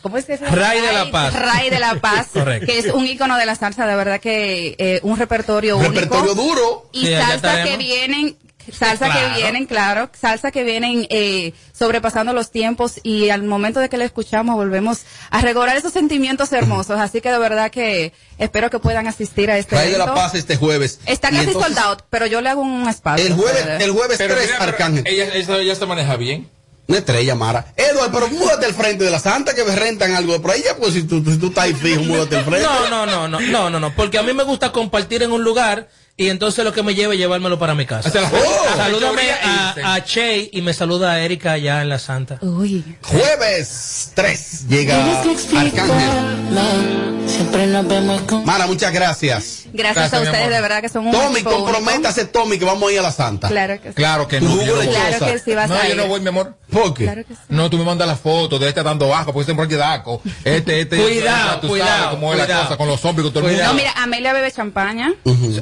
[0.03, 0.55] ¿cómo es que se llama?
[0.55, 1.33] Ray de la Paz.
[1.33, 2.67] Ray de la Paz, Correcto.
[2.67, 6.43] que es un ícono de la salsa, de verdad que eh, un repertorio, Repertorio único.
[6.47, 6.89] duro.
[6.91, 8.37] Y Sí, salsa que vienen,
[8.71, 9.35] salsa Claro.
[9.35, 13.97] que vienen, claro, salsa que vienen eh, sobrepasando los tiempos y al momento de que
[13.97, 18.79] la escuchamos volvemos a recobrar esos sentimientos hermosos, así que de verdad que espero que
[18.79, 20.13] puedan asistir a este Rey de la.
[20.13, 20.99] Paz este jueves.
[21.05, 23.25] Está Y casi entonces, sold out, pero yo le hago un espacio.
[23.25, 25.03] El jueves, el jueves Pero 3, mira, pero Arcángel.
[25.07, 26.49] ella, ella, ella se maneja bien.
[26.87, 27.73] Una estrella, Mara.
[27.77, 30.93] Edward, pero múdate al frente de la Santa que me rentan algo por ella, pues
[30.93, 32.67] si tú, si tú estás ahí fijo, múdate al frente.
[32.67, 35.43] No, no, no, no, no, no, no, porque a mí me gusta compartir en un
[35.43, 38.11] lugar y entonces lo que me lleva es llevármelo para mi casa.
[38.31, 38.75] Oh.
[38.77, 42.37] Salúdame a, a Che y me saluda a Erika allá en la Santa.
[42.41, 42.83] Uy.
[43.01, 47.27] Jueves 3 llega Arcángel.
[47.27, 48.45] Siempre nos vemos con.
[48.45, 49.63] Mara, muchas gracias.
[49.73, 52.93] Gracias, Gracias, a ustedes, de verdad que son un Tommy, comprométase, Tommy, que vamos a
[52.93, 53.47] ir a la Santa.
[53.47, 53.95] Claro que sí.
[53.95, 54.63] Claro que no.
[54.63, 54.79] yo.
[54.81, 55.97] Claro que sí vas No, a yo ir.
[55.97, 56.55] no voy, mi amor.
[56.73, 57.03] ¿Por qué?
[57.05, 57.39] Claro que sí.
[57.49, 59.93] No, tú me mandas la foto de este dando asco, porque este por aquí da
[59.93, 60.21] asco.
[60.43, 60.97] Este, este.
[60.97, 62.63] Cuidado, tú cuidado, sabes cómo es la cuidado.
[62.65, 63.73] cosa con los zombies, con todo el Cuidado.
[63.73, 63.89] No, mundo.
[63.91, 65.13] mira, Amelia bebe champaña.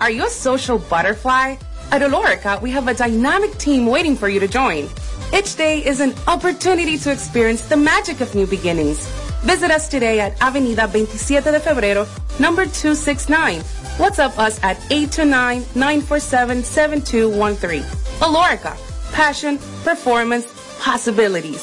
[0.00, 1.58] Are you a social butterfly?
[1.90, 4.88] At Olorica, we have a dynamic team waiting for you to join.
[5.32, 9.06] Each day is an opportunity to experience the magic of new beginnings.
[9.46, 12.04] Visit us today at Avenida 27 de Febrero,
[12.40, 13.60] number 269.
[13.96, 17.82] WhatsApp us at 829-947-7213.
[18.20, 18.76] Olorica,
[19.12, 20.46] passion, performance,
[20.80, 21.62] possibilities.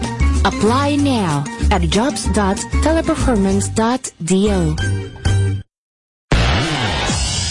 [0.43, 4.75] Apply now at jobs.teleperformance.do.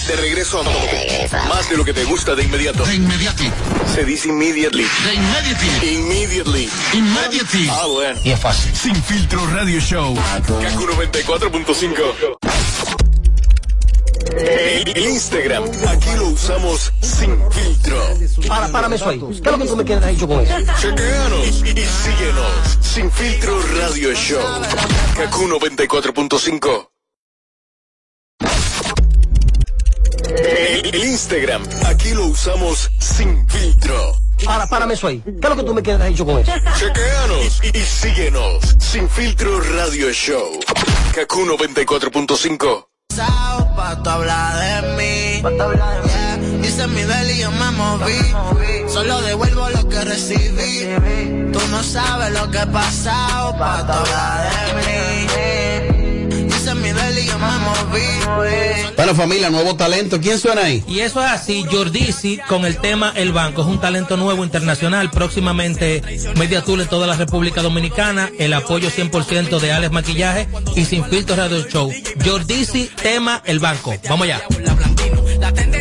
[0.06, 0.64] De regreso a
[1.48, 2.84] más de lo que te gusta de inmediato.
[2.84, 3.48] De inmediati.
[3.94, 4.84] Se dice immediately.
[5.04, 5.66] De inmediati.
[5.94, 6.68] Immediately.
[6.94, 7.68] Immediately.
[7.70, 8.18] Ah, bueno.
[8.24, 8.74] Y es fácil.
[8.74, 10.12] Sin filtro radio show.
[10.46, 12.38] Kaku 94.5.
[14.36, 17.96] El Instagram, aquí lo usamos sin filtro.
[18.48, 19.18] Para, párame eso ahí.
[19.18, 20.54] ¿Qué es lo que tú me quieres hecho con eso?
[20.80, 22.78] Chequeanos y síguenos.
[22.80, 24.42] Sin filtro radio show.
[25.16, 26.88] Kaku 94.5.
[30.36, 34.16] El Instagram, aquí lo usamos sin filtro.
[34.44, 35.20] Para, párame eso ahí.
[35.24, 36.52] ¿Qué es lo que tú me quieres hecho con eso?
[36.78, 38.76] Chequeanos y síguenos.
[38.78, 40.60] Sin filtro radio show.
[41.14, 42.89] Kaku 94.5.
[43.16, 45.42] Pa' tú hablar de mí.
[45.42, 46.36] Yeah.
[46.62, 48.20] Dice mi belly, yo me moví.
[48.88, 51.52] Solo devuelvo lo que recibí.
[51.52, 53.56] Tú no sabes lo que he pasado.
[53.58, 55.89] Pa' tú hablar de mí.
[56.90, 58.00] Yo me moví.
[58.96, 60.20] Bueno, familia, nuevo talento.
[60.20, 60.82] ¿Quién suena ahí?
[60.88, 63.62] Y eso es así, Jordici con el tema El Banco.
[63.62, 65.10] Es un talento nuevo internacional.
[65.10, 66.02] Próximamente
[66.36, 68.28] Media Tour en toda la República Dominicana.
[68.38, 71.92] El apoyo 100% de Alex Maquillaje y Sin Filtro Radio Show.
[72.24, 73.94] Jordici, tema El Banco.
[74.08, 74.42] Vamos allá.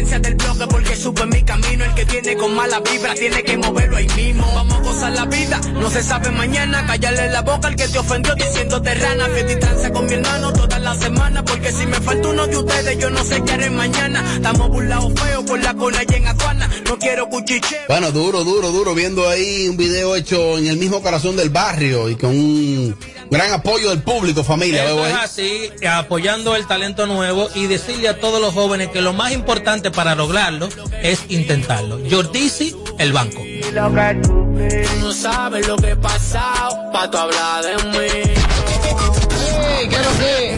[0.10, 1.86] Del bloque porque supe mi camino.
[1.86, 4.44] El que viene con mala vibra tiene que moverlo ahí mismo.
[4.56, 6.84] Vamos a gozar la vida, no se sabe mañana.
[6.88, 9.28] Callarle la boca al que te ofendió diciéndote rana.
[9.40, 11.46] Y trance con mi hermano toda la semana.
[11.46, 14.24] Porque si me falta uno de ustedes, yo no sé qué haré mañana.
[14.34, 16.70] Estamos burlados feos por la cola y en Aduana.
[16.86, 17.78] No quiero cuchiche.
[17.88, 18.96] Bueno, duro, duro, duro.
[18.96, 22.96] Viendo ahí un video hecho en el mismo corazón del barrio y con un
[23.30, 24.86] gran apoyo del público, familia.
[24.86, 29.14] Eso es así, apoyando el talento nuevo y decirle a todos los jóvenes que lo
[29.14, 30.70] más importante para lograrlo
[31.02, 32.00] es intentarlo.
[32.10, 33.42] Jordici, el banco.
[33.42, 36.92] Tú no sabes lo que he pasado.
[36.92, 38.34] Pa' hablar de mí.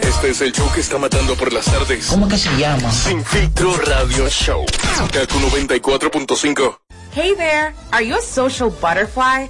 [0.01, 2.07] Este es el show que está matando por las tardes.
[2.07, 2.91] ¿Cómo que se llama?
[2.91, 4.65] Sin filtro radio show.
[5.11, 6.79] Kaku 94.5.
[7.13, 9.49] Hey there, are you a social butterfly?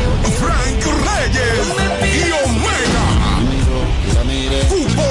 [0.41, 1.67] Frank Reyes
[2.01, 3.05] y Omega.
[4.67, 5.10] Fútbol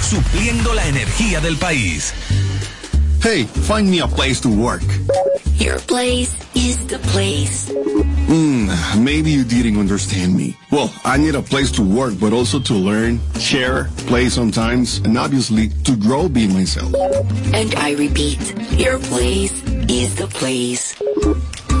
[0.00, 2.14] Supliendo la energía del país.
[3.22, 4.82] Hey, find me a place to work.
[5.58, 7.70] Your place is the place.
[8.28, 8.68] Hmm,
[9.02, 10.56] maybe you didn't understand me.
[10.70, 15.18] Well, I need a place to work, but also to learn, share, play sometimes, and
[15.18, 16.94] obviously to grow being myself.
[17.52, 19.52] And I repeat, your place
[19.88, 20.94] is the place.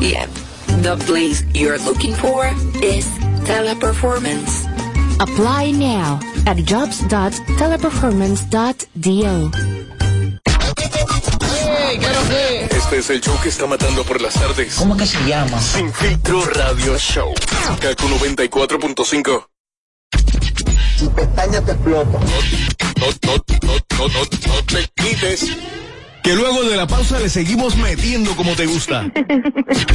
[0.00, 0.28] Yep,
[0.82, 2.46] the place you're looking for
[2.82, 3.06] is
[3.46, 4.67] teleperformance.
[5.20, 9.50] Apply now at jobs.teleperformance.do.
[12.70, 14.74] Este es el show que está matando por las tardes.
[14.76, 15.60] ¿Cómo que se llama?
[15.60, 17.32] Sin filtro radio show.
[17.80, 19.46] Kaku 94.5.
[20.96, 22.18] Si pestaña te explota.
[22.18, 23.74] No, no, no, no,
[24.08, 25.46] no, no te quites.
[26.22, 29.10] Que luego de la pausa le seguimos metiendo como te gusta.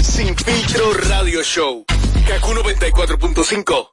[0.02, 1.86] Sin filtro radio show.
[2.28, 3.93] Kaku 94.5.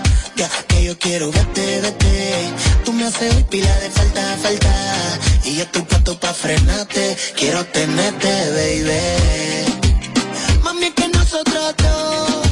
[0.35, 2.49] que yo quiero verte, vete.
[2.85, 5.19] Tú me haces hoy pila de falta, falta.
[5.43, 9.91] Y yo estoy puesto pa' frenarte, quiero tenerte, baby.
[10.63, 12.50] Mami, que nosotros dos,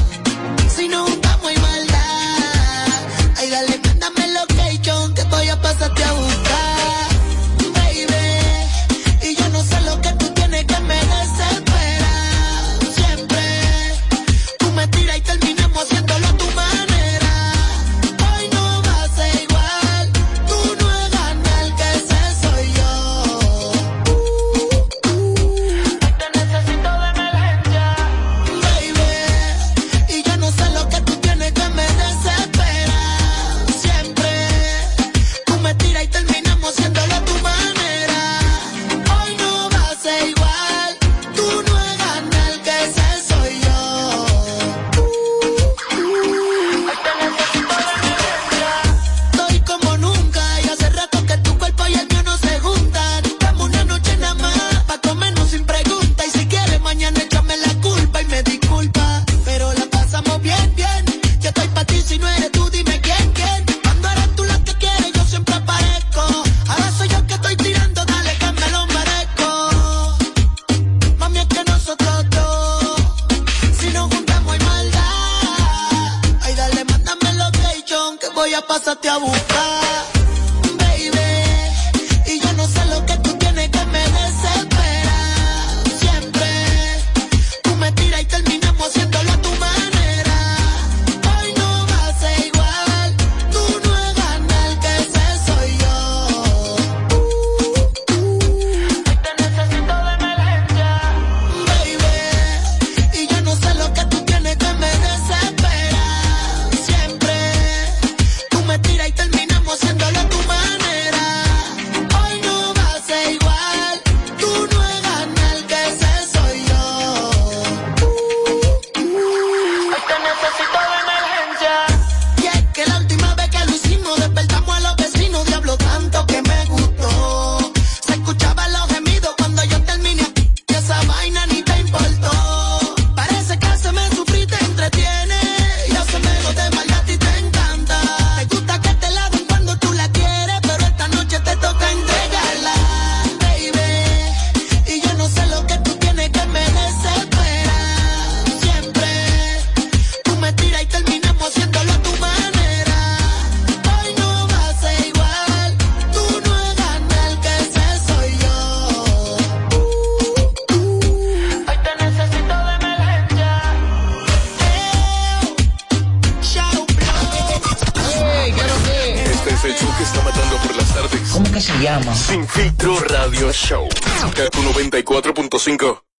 [170.00, 171.30] que está matando por las tardes.
[171.30, 172.14] ¿Cómo que se llama?
[172.14, 173.86] Sin filtro radio show.
[174.34, 176.09] Kaku 94.5.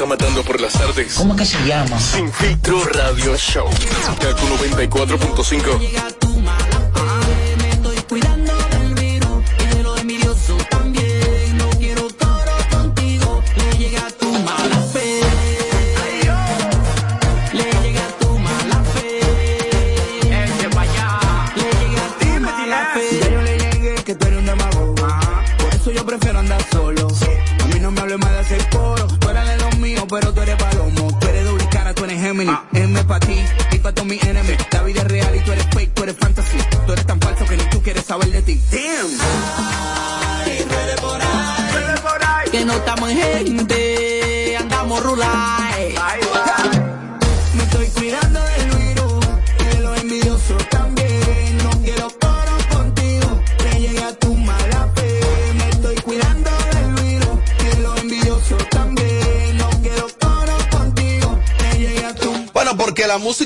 [0.00, 1.12] está matando por las tardes.
[1.12, 2.00] ¿Cómo que se llama?
[2.00, 3.68] Sin filtro radio show.
[4.18, 6.19] Kaku 94.5.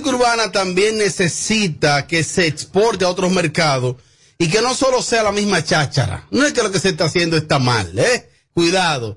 [0.05, 3.97] música urbana también necesita que se exporte a otros mercados
[4.39, 6.27] y que no solo sea la misma cháchara.
[6.31, 8.31] No es que lo que se está haciendo está mal, ¿eh?
[8.53, 9.17] Cuidado.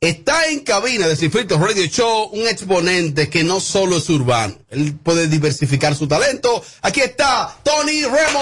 [0.00, 4.56] Está en cabina de Cifrito Radio Show un exponente que no solo es urbano.
[4.70, 6.62] Él puede diversificar su talento.
[6.82, 8.40] Aquí está Tony Remo.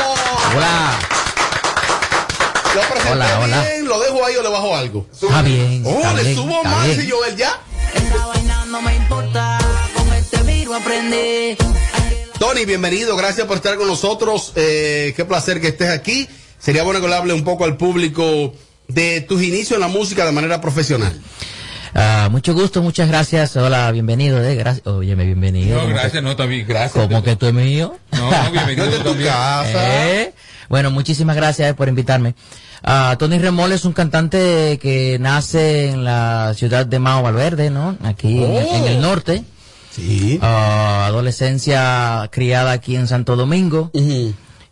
[0.56, 0.98] Hola.
[2.74, 3.62] Lo presenté Hola, hola.
[3.64, 5.06] bien, lo dejo ahí o le bajo algo.
[5.10, 5.82] Está bien.
[5.86, 7.00] Oh, está le bien, subo está más bien.
[7.00, 7.60] y yo él ya.
[7.94, 9.57] Esta vaina no me importa.
[10.80, 11.56] Aprendí.
[12.38, 14.52] Tony, bienvenido, gracias por estar con nosotros.
[14.54, 16.28] Eh, qué placer que estés aquí.
[16.58, 18.54] Sería bueno que le hable un poco al público
[18.86, 21.18] de tus inicios en la música de manera profesional.
[21.94, 23.56] Ah, mucho gusto, muchas gracias.
[23.56, 24.42] Hola, bienvenido.
[24.44, 24.54] Eh.
[24.54, 24.86] Gracias.
[24.86, 25.74] Óyeme, bienvenido.
[25.76, 27.06] No, ¿Cómo gracias, que- no, también, gracias.
[27.08, 27.96] ¿Cómo que tú es mío?
[28.12, 30.06] No, no, bienvenido de tu casa.
[30.10, 30.32] Eh,
[30.68, 32.34] Bueno, muchísimas gracias eh, por invitarme.
[32.84, 37.96] Ah, Tony Remol es un cantante que nace en la ciudad de Mao Valverde, ¿no?
[38.04, 38.76] Aquí en, Oh.
[38.76, 39.42] en el norte.
[39.98, 40.38] Sí.
[40.42, 43.90] Ah, adolescencia criada aquí en Santo Domingo.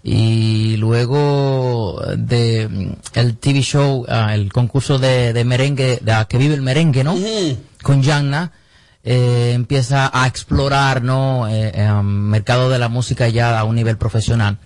[0.02, 6.26] Y luego de mm, el TV show, ah, el concurso de, de merengue, de, ah,
[6.28, 7.16] que vive el merengue, ¿no?
[7.82, 8.52] Con Yanna,
[9.02, 11.48] eh, empieza a explorar, ¿no?
[11.48, 14.58] Eh, eh, um, mercado de la música ya a un nivel profesional.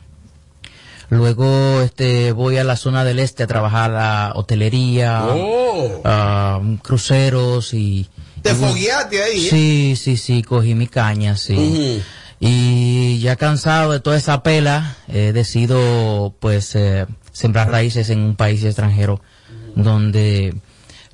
[1.09, 6.03] Luego, este, voy a la zona del este a trabajar a hotelería, Oh.
[6.05, 8.09] ah, cruceros y...
[8.43, 9.51] Te fogueaste ahí, ¿eh?
[9.51, 12.03] Sí, sí, sí, cogí mi caña, sí.
[12.39, 18.35] Y ya cansado de toda esa pela, he decidido, pues, eh, sembrar raíces en un
[18.35, 19.21] país extranjero
[19.77, 20.55] donde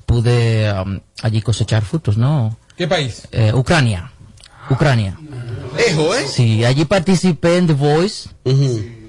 [0.05, 2.57] pude um, allí cosechar frutos, ¿no?
[2.75, 3.27] ¿Qué país?
[3.31, 4.11] Eh, Ucrania.
[4.69, 5.17] Ucrania.
[5.77, 6.25] Ejo, ¿eh?
[6.27, 8.29] Sí, allí participé en The Voice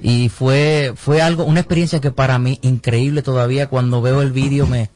[0.03, 4.66] y fue fue algo una experiencia que para mí increíble todavía cuando veo el vídeo
[4.66, 4.91] me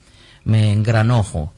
[0.45, 1.53] me engranojo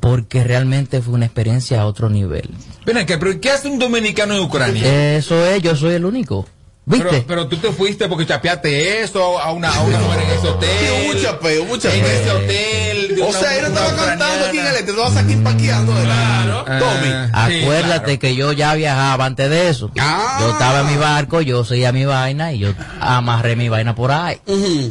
[0.00, 2.50] porque realmente fue una experiencia a otro nivel.
[2.86, 5.16] Ven acá, pero ¿qué hace un dominicano en Ucrania?
[5.16, 6.46] Eso es, yo soy el único.
[6.90, 7.24] Pero, ¿Viste?
[7.28, 10.70] pero tú te fuiste porque chapeaste eso a una, a una mujer en ese hotel.
[10.80, 11.98] Sí, un chapeo, un chapeo.
[11.98, 13.20] En ese hotel.
[13.22, 15.92] O una- sea, él no estaba cantando aquí en el este, tú vas aquí parqueando.
[15.92, 16.64] Claro.
[16.64, 17.08] Tommy.
[17.34, 18.18] Ah, sí, Acuérdate claro.
[18.20, 19.90] que yo ya viajaba antes de eso.
[19.98, 20.38] Ah.
[20.40, 22.70] Yo estaba en mi barco, yo seguía mi vaina y yo
[23.00, 24.40] amarré mi vaina por ahí.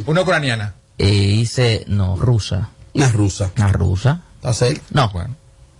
[0.06, 0.74] Una ucraniana.
[0.98, 2.68] E hice, no, rusa.
[2.94, 3.50] Una rusa.
[3.56, 4.20] Una rusa.
[4.50, 4.80] ¿Está cerca?
[4.90, 5.10] No.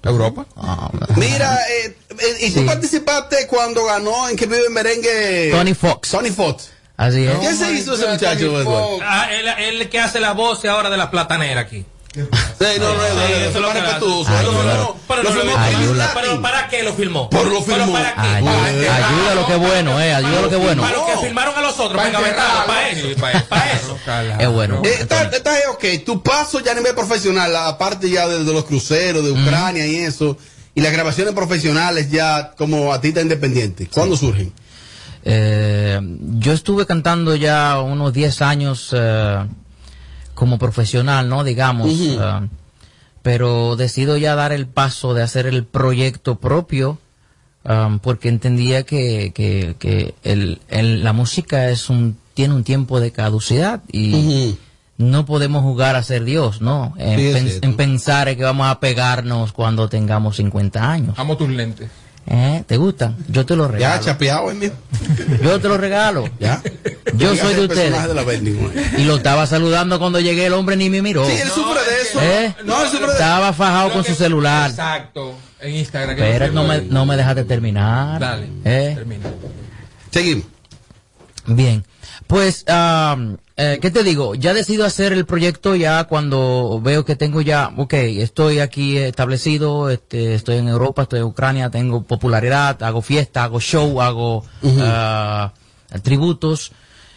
[0.02, 0.46] ¿Europa?
[1.16, 2.66] Mira, eh, eh, y tú Sí.
[2.66, 5.50] participaste cuando ganó en que vive merengue.
[5.50, 6.10] Tony Fox.
[6.10, 6.70] Tony Fox.
[6.96, 7.38] Así es.
[7.38, 9.00] ¿Qué se hizo ese muchacho, Edward?
[9.04, 9.46] Ah, él,
[9.80, 11.84] él que hace la voz ahora de la platanera aquí.
[12.26, 14.30] Sí, no, no, eso lo respetuoso.
[15.06, 16.42] Pero.
[16.42, 17.30] ¿para qué lo filmó?
[17.30, 17.92] Por lo ¿Pero filmó.
[17.92, 18.20] para qué?
[18.20, 20.14] Ayuda, lo que es bueno, eh.
[20.14, 20.82] Ayuda lo que es bueno.
[20.82, 23.08] Para lo que filmaron a los otros, para eso.
[23.48, 23.98] Para eso.
[24.38, 24.82] Es bueno.
[24.84, 28.64] Eh, está, está ok, tu paso ya a nivel profesional, aparte ya de, de los
[28.64, 30.36] cruceros, de Ucrania y eso,
[30.74, 34.52] y las grabaciones profesionales ya como artista independiente, ¿cuándo surgen?
[35.24, 36.00] Eh,
[36.38, 39.38] yo estuve cantando ya unos 10 años eh,
[40.38, 41.42] como profesional, ¿no?
[41.44, 41.88] Digamos.
[41.90, 42.48] Eh,
[43.22, 46.98] pero decido ya dar el paso de hacer el proyecto propio
[47.64, 53.00] um, porque entendía que, que, que el, el- la música es un, tiene un tiempo
[53.00, 54.12] de caducidad y
[54.96, 56.94] no podemos jugar a ser Dios, ¿no?
[56.96, 61.18] En, Sí, pen- en pensar que vamos a pegarnos cuando tengamos 50 años.
[61.18, 61.90] Amo tus lentes.
[62.30, 62.62] ¿Eh?
[62.66, 63.16] ¿Te gustan?
[63.28, 63.96] Yo te los regalo.
[63.96, 64.70] Ya, chapeado, mío.
[65.42, 66.28] Yo te los regalo.
[66.38, 66.60] Ya.
[67.14, 68.06] Yo soy de ustedes.
[68.06, 68.72] de la Bending, güey.
[68.98, 71.26] Y lo estaba saludando cuando llegué, el hombre ni me miró.
[71.26, 72.20] Sí, él sufre de eso.
[72.20, 72.54] ¿Eh?
[72.64, 74.68] No, él sufre de Estaba fajado con su celular.
[74.68, 75.34] Exacto.
[75.60, 76.16] En Instagram.
[76.16, 78.20] que Pero lo no me, no me dejaste terminar.
[78.20, 78.46] Dale.
[78.64, 78.92] ¿Eh?
[78.94, 79.24] Termina.
[80.10, 80.44] Seguimos.
[81.46, 81.82] Bien.
[82.28, 84.34] Pues, am, eh, ¿qué te digo?
[84.34, 89.88] Ya decido hacer el proyecto ya cuando veo que tengo ya, ok, estoy aquí establecido,
[89.88, 94.44] este, estoy en Europa, estoy en Ucrania, tengo popularidad, hago fiesta, hago show, hago
[94.78, 95.54] ah,
[96.02, 96.72] tributos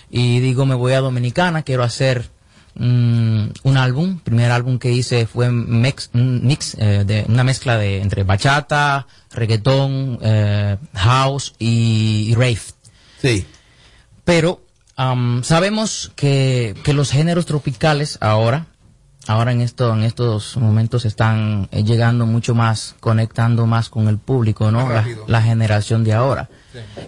[0.09, 2.29] y digo, me voy a Dominicana, quiero hacer
[2.75, 4.17] mm, un álbum.
[4.19, 8.23] primer álbum que hice fue un mix, un mix eh, de una mezcla de entre
[8.23, 12.61] bachata, reggaetón, eh, house y, y rave.
[13.21, 13.45] Sí.
[14.23, 14.61] Pero
[15.01, 18.67] am, sabemos que, que los géneros tropicales ahora,
[19.27, 24.17] ahora en esto, en estos momentos están eh, llegando mucho más, conectando más con el
[24.17, 24.89] público, ¿no?
[25.27, 26.49] La, generación de ahora.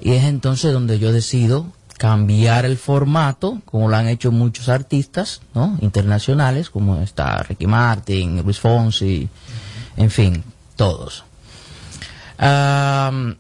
[0.02, 1.68] Y es entonces donde yo decido
[1.98, 5.78] cambiar el formato, como lo han hecho muchos artistas, ¿no?
[5.82, 9.30] Internacionales, como está Ricky Martin, Luis Fonsi,
[9.98, 10.44] en fin,
[10.76, 11.24] todos.
[12.38, 13.38] Am,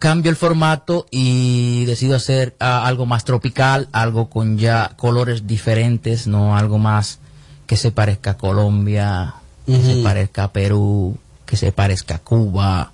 [0.00, 6.26] cambio el formato y decido hacer ah, algo más tropical, algo con ya colores diferentes,
[6.26, 7.20] no algo más
[7.66, 9.34] que se parezca a Colombia,
[9.66, 12.92] que se parezca a Perú, que se parezca a Cuba,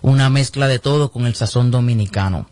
[0.00, 2.46] una mezcla de todo con el sazón dominicano.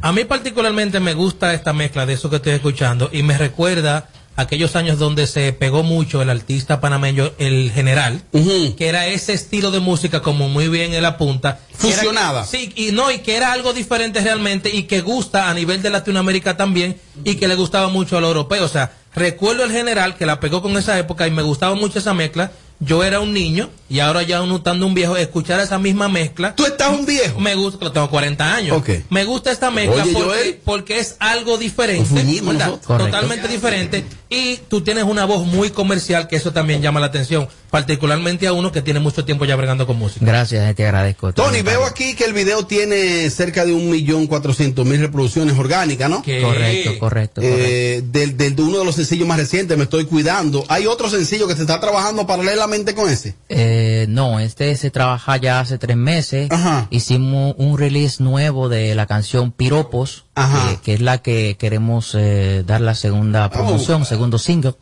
[0.00, 4.08] A mí particularmente me gusta esta mezcla de eso que estoy escuchando y me recuerda
[4.36, 9.70] aquellos años donde se pegó mucho el artista panameño, el general, que era ese estilo
[9.70, 11.60] de música como muy bien él apunta.
[11.80, 12.44] que era- Fusionada.
[12.44, 15.90] sí, y no, y que era algo diferente realmente y que gusta a nivel de
[15.90, 18.64] Latinoamérica también y que le gustaba mucho a los europeos.
[18.64, 21.98] O sea, recuerdo el general que la pegó con esa época y me gustaba mucho
[21.98, 22.52] esa mezcla.
[22.80, 26.54] Yo era un niño y ahora ya uno estando un viejo, escuchar esa misma mezcla.
[26.56, 27.38] ¿Tú estás un viejo?
[27.38, 28.76] Me gusta, que tengo 40 años.
[28.76, 28.90] Ok.
[29.10, 30.60] Me gusta esta mezcla Oye, porque, Joel.
[30.64, 32.74] porque es algo diferente, ¿verdad?
[32.84, 34.04] totalmente diferente.
[34.30, 38.52] Y tú tienes una voz muy comercial que eso también llama la atención, particularmente a
[38.52, 40.26] uno que tiene mucho tiempo ya bregando con música.
[40.26, 41.32] Gracias, te agradezco.
[41.32, 46.10] Tony, veo aquí que el video tiene cerca de un millón cuatrocientos mil reproducciones orgánicas,
[46.10, 46.22] ¿no?
[46.24, 50.64] Correcto, correcto, Eh, del, del- de uno de los sencillos más recientes, Me Estoy Cuidando.
[50.68, 53.34] ¿Hay otro sencillo que se está trabajando paralelamente con ese?
[53.48, 56.48] Eh, no, este se trabaja ya hace tres meses.
[56.90, 62.62] Hicimos un release nuevo de la canción Piropos, eh, que es la que queremos eh,
[62.66, 64.74] dar la segunda promoción, segundo single.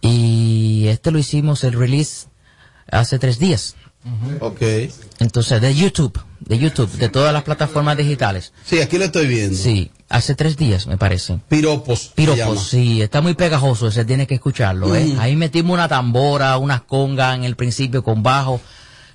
[0.00, 2.26] Y este lo hicimos el release
[2.90, 3.76] hace tres días.
[4.40, 4.60] Ok.
[5.20, 8.52] Entonces, de YouTube, de YouTube, de todas las plataformas digitales.
[8.64, 9.56] Sí, aquí lo estoy viendo.
[9.56, 11.38] Sí, hace tres días, me parece.
[11.48, 12.10] Piropos.
[12.14, 15.06] Piropos, sí, está muy pegajoso, ese tiene que escucharlo, ¿eh?
[15.06, 15.20] Ujú.
[15.20, 18.60] Ahí metimos una tambora, unas congas en el principio con bajo.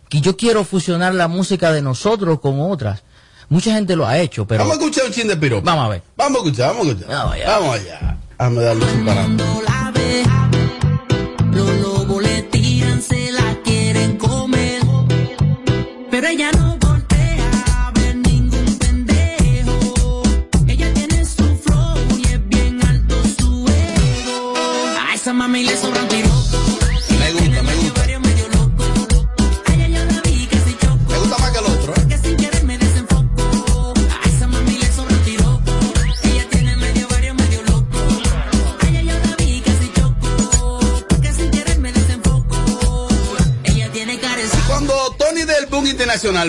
[0.07, 3.03] Que yo quiero fusionar la música de nosotros con otras.
[3.49, 4.63] Mucha gente lo ha hecho, pero...
[4.63, 5.65] Vamos a escuchar un chin de piropo.
[5.65, 6.03] Vamos a ver.
[6.15, 7.09] Vamos a escuchar, vamos a escuchar.
[7.09, 8.17] Vamos allá.
[8.37, 9.86] Vamos a darle su parado.
[16.27, 20.23] Pero ella no voltea a ver ningún pendejo.
[20.67, 24.53] Ella tiene su flow y es bien alto su ego.
[25.09, 26.05] A esa mami le sobran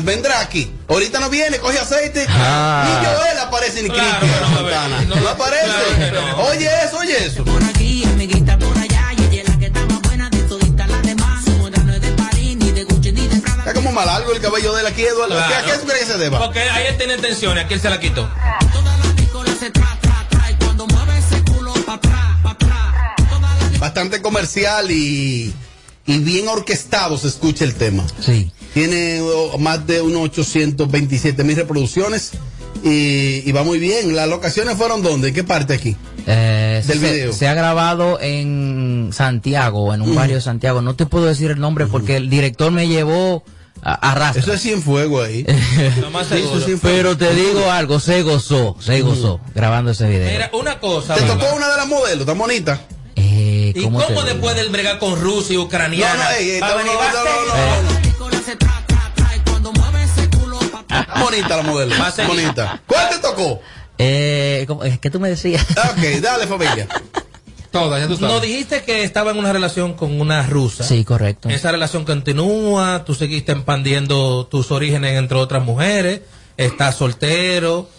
[0.03, 0.73] Vendrá aquí.
[0.89, 2.25] Ahorita no viene, coge aceite.
[2.29, 2.85] Ah.
[2.87, 5.03] Ni Joel aparece ni claro, Cristian no, Santana.
[5.03, 5.67] No, aparece.
[6.51, 7.45] Oye eso, oye eso.
[13.59, 15.39] Está como mal algo el cabello de él aquí, Eduardo.
[15.39, 16.39] ¿A qué tú crees que se deba?
[16.39, 18.29] Porque ahí él tiene tensiones, aquí él se la quitó.
[23.79, 25.55] Bastante comercial y
[26.09, 28.05] y bien orquestado se escucha el tema.
[28.21, 28.51] Sí.
[28.75, 32.33] Tiene oh, más de unos 827 mil reproducciones
[32.85, 34.15] y, y va muy bien.
[34.15, 35.29] ¿Las locaciones fueron dónde?
[35.29, 35.97] ¿En qué parte aquí?
[36.27, 37.33] Eh, Del se, video.
[37.33, 40.83] se ha grabado en Santiago, en un barrio de Santiago.
[40.83, 43.43] No te puedo decir el nombre porque el director me llevó
[43.83, 44.53] a, a rastro.
[44.53, 45.47] Eso es fuego ahí.
[46.83, 50.31] Pero te digo algo, se gozó, se gozó grabando ese video.
[50.31, 51.15] Mira, una cosa.
[51.15, 52.27] ¿Te tocó una de las modelos?
[52.27, 52.81] ¿Tan bonita?
[53.17, 56.15] Eh, ¿Y ¿cómo después del bregar con Rusia y Ucraniana?
[56.15, 58.08] No, no, ey, ey, va a no, venir, no,
[58.57, 60.29] va a no, ser-
[61.21, 61.95] Bonita la modelo.
[62.27, 62.81] Bonita.
[62.87, 63.61] ¿Cuál te tocó?
[63.99, 65.65] Eh, ¿cómo- es que tú me decías.
[65.71, 66.87] Ok, dale familia.
[67.71, 68.33] Todas, ya tú sabes.
[68.33, 70.85] Nos dijiste que estaba en una relación con una rusa.
[70.85, 71.51] Sí, correcto.
[71.51, 76.23] Esa relación continúa, tú seguiste expandiendo tus orígenes entre otras mujeres,
[76.57, 77.91] estás soltero,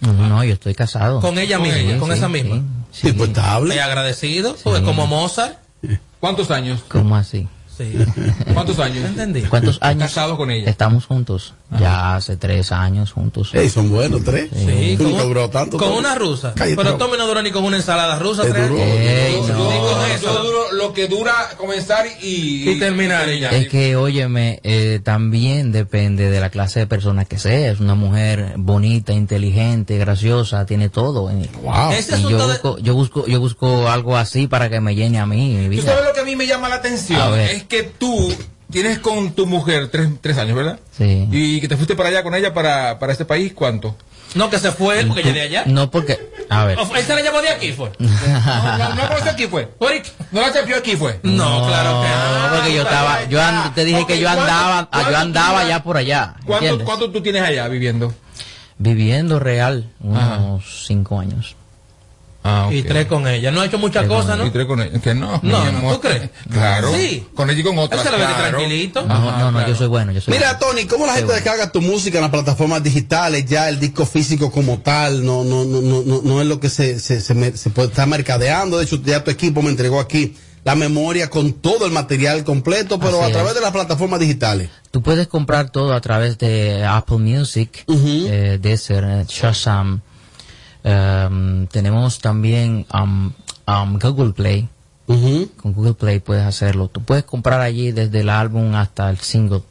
[0.00, 1.20] No, no, yo estoy casado.
[1.20, 2.62] con ella misma, con sí, esa misma.
[2.90, 3.08] sí.
[3.12, 3.76] Tipo estable.
[3.76, 5.58] Y agradecido, pues como Mozart.
[6.18, 6.80] ¿Cuántos años?
[6.88, 7.46] ¿Cómo así?
[7.76, 7.92] Sí.
[8.54, 9.04] ¿Cuántos años?
[9.04, 9.42] ¿Entendí?
[9.42, 10.04] ¿Cuántos años?
[10.04, 10.70] Casado con ella.
[10.70, 11.54] Estamos juntos.
[11.80, 13.50] Ya hace tres años juntos.
[13.52, 14.48] Ey, son buenos tres.
[14.54, 15.76] Sí, Tú con, nunca duró tanto.
[15.76, 16.52] con una rusa.
[16.54, 16.96] Cállate, Pero.
[16.96, 18.44] Tommy no duró ni con una ensalada rusa.
[18.46, 18.70] Es tres.
[18.70, 20.18] Ey, no.
[20.22, 23.50] yo duro lo que dura comenzar y, Y terminar ella.
[23.50, 27.72] Es que, óyeme, eh, también depende de la clase de persona que sea.
[27.72, 31.22] Es una mujer bonita, inteligente, graciosa, tiene todo.
[31.22, 31.32] Wow.
[31.92, 35.26] Y yo de- busco, yo busco, yo busco algo así para que me llene a
[35.26, 35.94] mí, mi ¿Tú vida.
[36.24, 37.38] A mí me llama la atención?
[37.38, 38.34] Es que tú
[38.70, 40.78] tienes con tu mujer tres, tres años, ¿verdad?
[40.96, 41.28] Sí.
[41.30, 43.96] Y que te fuiste para allá con ella para, para este país, ¿cuánto?
[44.34, 45.62] No, que se fue él porque de allá.
[45.66, 46.18] No porque,
[46.48, 46.76] a ver.
[46.80, 47.92] ¿O fue- ¿Él se la llamó de aquí, fue?
[48.00, 49.68] No, no, no conoció aquí fue.
[50.32, 51.20] No la chapió aquí fue.
[51.22, 52.48] No, claro que no.
[52.48, 55.16] No, porque yo estaba, yo and- te dije Ok, que yo ¿cuánto- andaba, cuánto yo
[55.18, 56.34] andaba ya por allá.
[56.44, 56.84] ¿Cuánto.
[56.84, 58.12] ¿Cuánto tú tienes allá viviendo?
[58.78, 61.54] Viviendo real, unos cinco años.
[62.46, 63.50] Ah, Y tres con ella.
[63.50, 64.46] No ha hecho muchas cosas, ¿no?
[64.46, 65.00] Y tres con ella.
[65.00, 65.40] Que no.
[65.42, 65.94] No, amor.
[65.94, 66.28] ¿tú crees?
[66.52, 66.92] Claro.
[66.94, 67.26] Sí.
[67.34, 68.02] Con ella y con otras.
[68.02, 68.18] Claro.
[68.50, 69.02] tranquilito.
[69.06, 69.68] No, no, no, claro.
[69.68, 70.66] yo soy bueno, yo soy Mira, bueno.
[70.74, 71.40] Tony, ¿cómo la gente bueno.
[71.42, 73.46] descarga tu música en las plataformas digitales?
[73.46, 76.68] Ya el disco físico como tal no no no no, no, no es lo que
[76.68, 78.76] se, se, se, me- se puede estar mercadeando.
[78.76, 82.98] De hecho, ya tu equipo me entregó aquí la memoria con todo el material completo,
[82.98, 83.54] pero Así a través es.
[83.56, 84.68] de las plataformas digitales.
[84.90, 88.26] Tú puedes comprar todo a través de Apple Music, Ujú.
[88.28, 90.02] eh, Deezer, eh, Shazam.
[90.84, 93.30] Em, tenemos también um,
[93.66, 94.68] um, Google Play.
[95.06, 96.88] Con Google Play puedes hacerlo.
[96.88, 99.62] Tú puedes comprar allí desde el álbum hasta el single.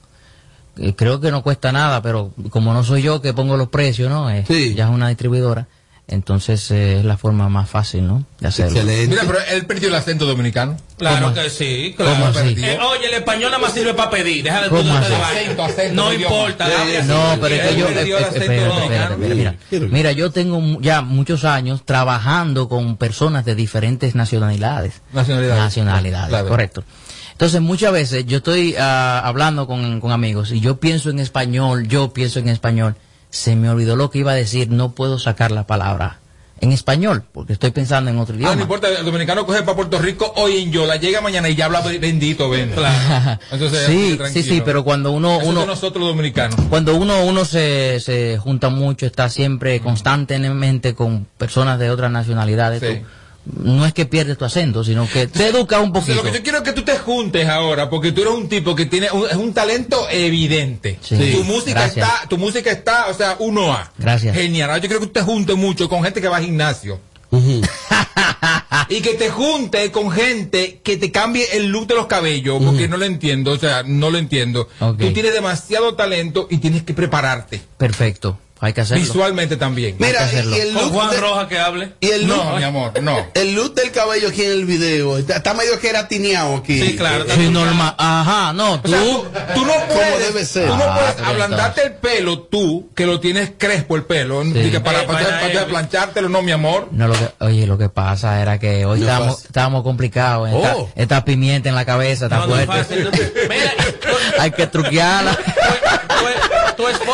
[0.77, 4.09] Eh, creo que no cuesta nada, pero como no soy yo que pongo los precios,
[4.09, 4.29] ¿no?
[4.29, 4.73] Eh, Sí.
[4.73, 5.67] Ya es una distribuidora.
[6.05, 8.25] Entonces eh, es la forma más fácil, ¿no?
[8.39, 8.77] De hacerlo.
[8.77, 9.07] Excelente.
[9.07, 10.75] Mira, pero él perdió el acento dominicano.
[10.97, 12.39] Claro que sí, ¿Cómo claro.
[12.39, 12.55] así?
[12.61, 14.43] Eh, oye, el español nada más sirve para pedir.
[14.43, 14.67] Deja de.
[14.91, 16.65] Acento, acento, No importa.
[16.65, 17.07] Así.
[17.07, 19.87] No, pero es que yo, eh, espérate, espérate, mira, mira.
[19.89, 25.01] Mira, yo tengo mu- ya muchos años trabajando con personas de diferentes nacionalidades.
[25.13, 25.63] Nacionalidades.
[25.63, 26.47] Nacionalidades, Claro.
[26.49, 26.83] correcto.
[27.31, 31.87] Entonces, muchas veces yo estoy ah, hablando con, con amigos y yo pienso en español,
[31.87, 32.95] yo pienso en español.
[33.33, 36.19] Se me olvidó lo que iba a decir, no puedo sacar la palabra
[36.61, 38.55] en español porque estoy pensando en otro Ah, idioma.
[38.55, 41.65] no importa, el dominicano coge para Puerto Rico hoy en Yola, llega mañana y ya
[41.65, 42.71] habla bendito, ven.
[43.51, 46.55] Entonces, sí, sí, sí, pero cuando uno, Eso uno de nosotros dominicanos.
[46.69, 52.81] cuando uno uno se, se junta mucho, está siempre constantemente con personas de otras nacionalidades,
[52.81, 52.99] Sí.
[53.01, 53.07] tú-
[53.45, 56.15] no es que pierdes tu acento, sino que te educa un poquito.
[56.15, 58.75] lo que yo quiero es que tú te juntes ahora, porque tú eres un tipo
[58.75, 60.99] que tiene un, es un talento evidente.
[61.01, 61.31] Sí.
[61.35, 62.07] Tu música Gracias.
[62.07, 63.91] está, tu música está, o sea, uno A.
[63.97, 64.35] Gracias.
[64.35, 64.69] Genial.
[64.69, 66.99] Ahora yo quiero que tú te juntes mucho con gente que va al gimnasio.
[68.89, 72.87] y que te junte con gente que te cambie el look de los cabellos, porque
[72.87, 74.67] no lo entiendo, o sea, no lo entiendo.
[74.79, 77.61] Tú tienes demasiado talento y tienes que prepararte.
[77.77, 79.03] Perfecto, hay que hacerlo.
[79.03, 79.95] Visualmente también.
[79.99, 80.57] Mira, Hay que hacerlo.
[80.57, 81.93] y el Con look Juan de- Roja que hable.
[81.99, 83.27] y el look, No, mi amor, no.
[83.33, 86.81] el look del cabello aquí en el video está, está medio queratineado aquí.
[86.81, 87.25] Sí, claro.
[87.33, 87.95] Sí, normal.
[87.97, 88.89] Ajá, no, O tú.
[88.91, 90.67] sea, tú, tú no puedes, debe ser.
[90.67, 94.69] tú no Ah, puedes ablandarte el pelo tú, que lo tienes crespo el pelo, y
[94.71, 96.87] que para, Eh, para, para planchártelo, no, mi amor.
[96.91, 100.49] No, lo que, oye, lo que pasa era que hoy No estábamos, estábamos complicados.
[100.49, 100.89] Esta, Oh.
[100.95, 103.03] esta pimienta en la cabeza está No, no es fuerte.
[104.39, 105.35] hay que truquearla.
[105.35, 107.12] tu, tu esposa,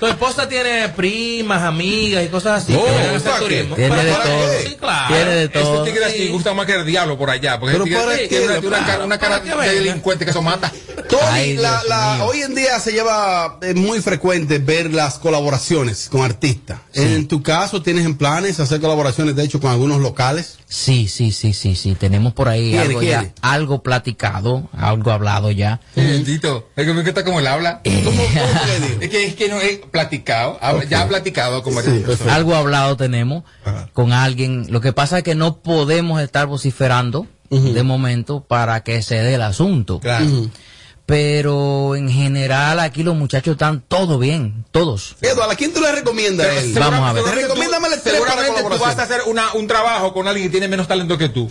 [0.00, 3.64] tu esposa tiene primas, amigas y cosas así Oh, que.
[3.76, 4.52] Tiene Para- de para todo.
[4.66, 5.14] Sí, claro.
[5.14, 5.82] Tiene de Ese todo.
[5.84, 8.28] tigre así gusta más que el diablo por allá, porque Pero ese tigre ¿para tiene
[8.28, 8.46] qué?
[8.48, 9.18] una, tiene una cara, una
[9.62, 9.72] de venga.
[9.72, 10.72] delincuente que eso mata.
[11.08, 16.08] Tony, Ay, la- la- hoy en día se lleva eh, muy frecuente ver las colaboraciones
[16.10, 16.78] con artistas.
[16.94, 20.56] En tu caso, ¿tienes en planes hacer colaboraciones, de hecho, con algunos locales?
[20.72, 21.96] Sí, sí, sí, sí, sí.
[21.96, 25.80] Tenemos por ahí ¿Quién, algo ya, algo platicado, algo hablado ya.
[25.96, 27.80] Eh, Tito, es que me encanta cómo él habla.
[27.84, 28.18] ¿Cómo, cómo
[28.88, 29.00] digo?
[29.00, 32.28] Es que, es que no es platicado, habla- ya ha platicado con varias Sí.
[32.28, 33.42] Algo hablado tenemos
[33.94, 34.66] con alguien.
[34.70, 39.34] Lo que pasa es que no podemos estar vociferando de momento para que se dé
[39.34, 39.98] el asunto.
[39.98, 40.24] Claro.
[41.10, 45.16] Pero en general aquí los muchachos están todo bien, todos.
[45.20, 46.72] Eduardo, ¿a quién tú le recomiendas él?
[46.74, 47.24] Vamos a ver.
[47.24, 50.86] Tres para Seguramente tú vas a hacer una, un trabajo con alguien que tiene menos
[50.86, 51.50] talento que tú.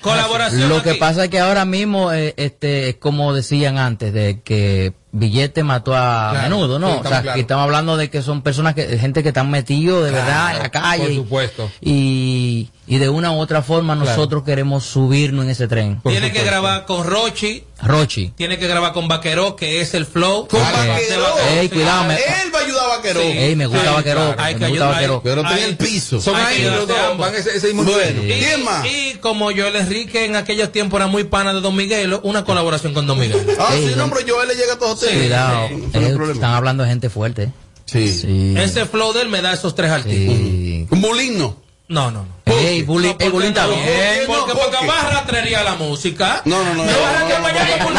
[0.00, 0.68] Colaboración.
[0.68, 0.98] Lo que aquí.
[0.98, 5.94] pasa es que ahora mismo, eh, este, es como decían antes, de que Billete mató
[5.94, 6.88] a Claro, menudo, ¿no?
[6.88, 7.34] sí, o sea, claros.
[7.34, 10.56] que estamos hablando de que son personas que, gente que están metidos de Claro, verdad
[10.56, 11.02] en la calle.
[11.04, 11.70] por y- supuesto.
[11.80, 14.10] Y, y de una u otra forma Claro.
[14.10, 16.00] nosotros queremos subirnos en ese tren.
[16.00, 18.32] Por Tiene que grabar con Rochi, Rochi.
[18.36, 20.48] tiene que grabar con Vaquero, que es el flow.
[20.48, 21.24] Con Vaquero.
[21.36, 23.20] de Ey, cuidado, me- Él va a ayudar a Vaquero.
[23.20, 23.26] Sí.
[23.28, 24.34] Ey, me gusta claro.
[24.38, 24.92] Hay me que gusta ayudar.
[24.94, 25.20] Vaquero.
[25.22, 26.20] Pero está en el piso.
[26.20, 28.20] Son ahí los dos, van ese, ese mismo Bueno.
[28.22, 28.84] ¿Quién más?
[28.86, 32.92] y como Joel Enrique en aquellos tiempos era muy pana de Don Miguelo, una colaboración
[32.94, 33.38] con Don Miguel.
[33.58, 36.82] Ah, sí, no- pero él le llega a todos Cuidado, Sí, no eh, están hablando
[36.82, 37.50] de gente fuerte.
[37.86, 38.08] Sí.
[38.08, 38.54] Sí.
[38.56, 40.36] Ese flow de él me da esos tres artistas.
[40.36, 40.86] Sí.
[40.90, 41.56] Un bulino.
[41.88, 42.34] No, no, no.
[42.52, 43.80] Ey, Bully, No, ey, Bully está bien.
[44.26, 46.40] Porque, No, porque porque- va a rastrería la música.
[46.46, 46.84] No, no, no.
[46.84, 47.94] Me a con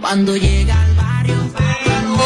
[0.00, 1.34] Cuando llega al barrio,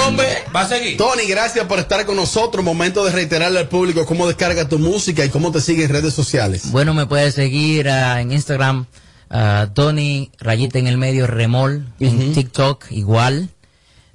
[0.09, 0.97] Hombre, va a seguir.
[0.97, 2.65] Tony, gracias por estar con nosotros.
[2.65, 6.15] Momento de reiterarle al público cómo descarga tu música y cómo te sigue en redes
[6.15, 6.71] sociales.
[6.71, 8.87] Bueno, me puedes seguir ah, en Instagram,
[9.29, 13.51] ah, Tony Rayita en el medio Remol, en TikTok igual,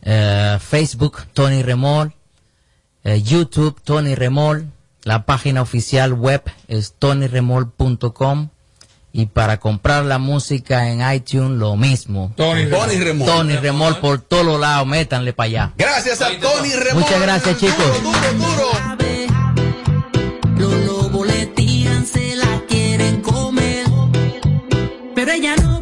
[0.02, 2.16] eh, Facebook Tony Remol,
[3.04, 4.72] eh, YouTube Tony Remol,
[5.04, 8.50] la página oficial web es tonyremol.com
[9.16, 12.34] y para comprar la música en iTunes lo mismo.
[12.36, 13.28] Tony Tony Remol.
[13.28, 15.74] Tony Remol por todos los lados, métanle para allá.
[15.78, 17.04] Gracias a Tony Remol.
[17.04, 18.04] Muchas gracias, chicos.
[18.04, 19.34] Duro, duro, duro.
[20.58, 23.86] los lobos le tiran, se la quieren comer.
[25.14, 25.73] Pero ella no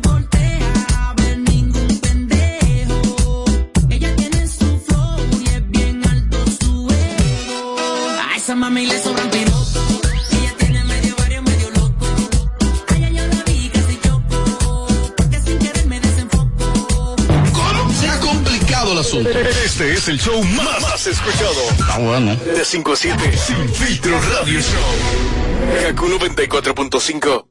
[19.81, 21.59] Este es el show más, más escuchado.
[21.89, 22.35] Ah, bueno.
[22.35, 23.35] De 5 a 7.
[23.35, 24.79] Sin filtro radio show.
[25.81, 27.50] Kaku 94.5.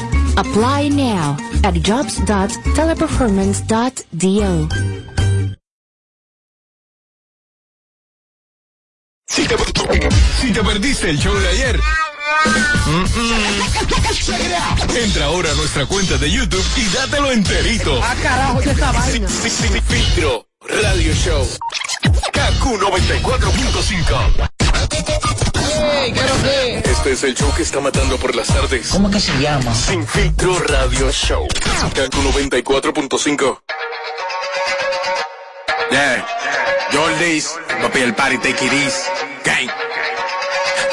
[0.37, 4.67] Apply now at jobs.teleperformance.do.
[9.27, 9.55] Si te,
[10.41, 11.79] si te perdiste el show de ayer.
[12.85, 13.05] mm, mm,
[14.97, 17.99] Entra ahora a nuestra cuenta de YouTube y dátelo enterito.
[18.03, 19.27] Ah, carajo, ¿qué esta vaina?
[19.29, 21.47] Sin, sin- sin filtro Radio Show.
[22.33, 25.40] KQ 94.5.
[26.83, 28.89] Este es el show que está matando por las tardes.
[28.89, 29.73] ¿Cómo que se llama?
[29.73, 31.47] Sin filtro Radio Show.
[31.47, 33.61] KQ 94.5.
[35.91, 36.25] Yeah.
[36.93, 39.09] Jordies, papi el party take it easy.
[39.43, 39.90] Gang.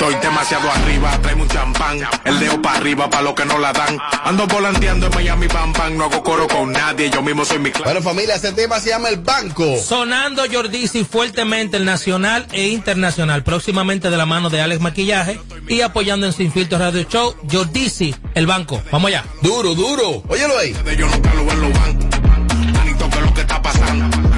[0.00, 1.98] Estoy demasiado arriba, trae un champán.
[2.24, 3.98] El dedo para arriba, para lo que no la dan.
[4.22, 5.96] Ando volanteando en Miami, pam, pam.
[5.96, 7.82] No hago coro con nadie, yo mismo soy mi clase.
[7.82, 9.76] Bueno, familia, este tema se llama El Banco.
[9.76, 15.80] Sonando Jordisi fuertemente el nacional e internacional, próximamente de la mano de Alex Maquillaje y
[15.80, 18.80] apoyando en Sin Filtro Radio Show, Jordisi, el banco.
[18.92, 19.24] Vamos allá.
[19.42, 20.22] Duro, duro.
[20.28, 20.76] Óyelo ahí.
[20.96, 22.20] Yo nunca lo veo en los bancos.
[22.72, 24.37] Manito, ¿qué es lo que está pasando?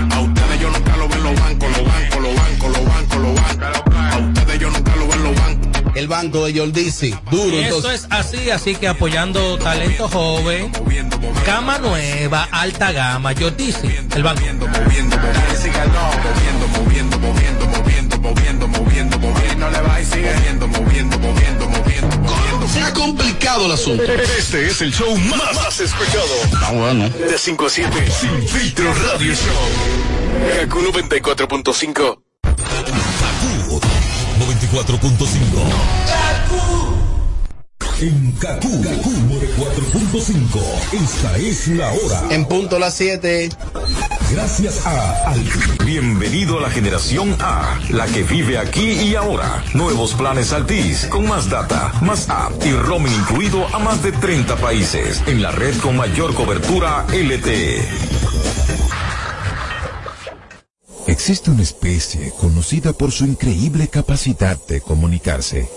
[6.00, 7.14] El banco de Jordisi.
[7.30, 8.04] Duro, Eso entonces.
[8.04, 10.72] es así, así que apoyando talento joven,
[11.44, 13.86] gama nueva, alta gama, Jordisi,
[14.16, 14.40] el banco.
[14.40, 18.68] Moviendo, moviendo, moviendo, moviendo, moviendo, moviendo, moviendo,
[19.18, 19.56] moviendo.
[19.58, 22.68] No le va y sigue moviendo, moviendo, moviendo, moviendo, moviendo.
[22.68, 24.02] Se ha complicado el asunto.
[24.02, 26.24] Este es el show más, más escuchado.
[26.62, 27.10] Ah, bueno.
[27.10, 30.60] De 5 a 7, Sin Filtro Radio Show.
[30.62, 32.22] Kaku 94.5.
[34.72, 36.60] 94.5.
[38.00, 40.60] En Kaku, Kaku 94.5.
[40.92, 42.22] Esta es la hora.
[42.30, 43.48] En punto las 7.
[44.30, 45.40] Gracias a Al.
[45.84, 49.64] Bienvenido a la generación A, la que vive aquí y ahora.
[49.74, 54.54] Nuevos planes Altis, con más data, más app y roaming incluido a más de 30
[54.56, 57.88] países, en la red con mayor cobertura LTE.
[61.06, 65.68] Existe una especie conocida por su increíble capacidad de comunicarse.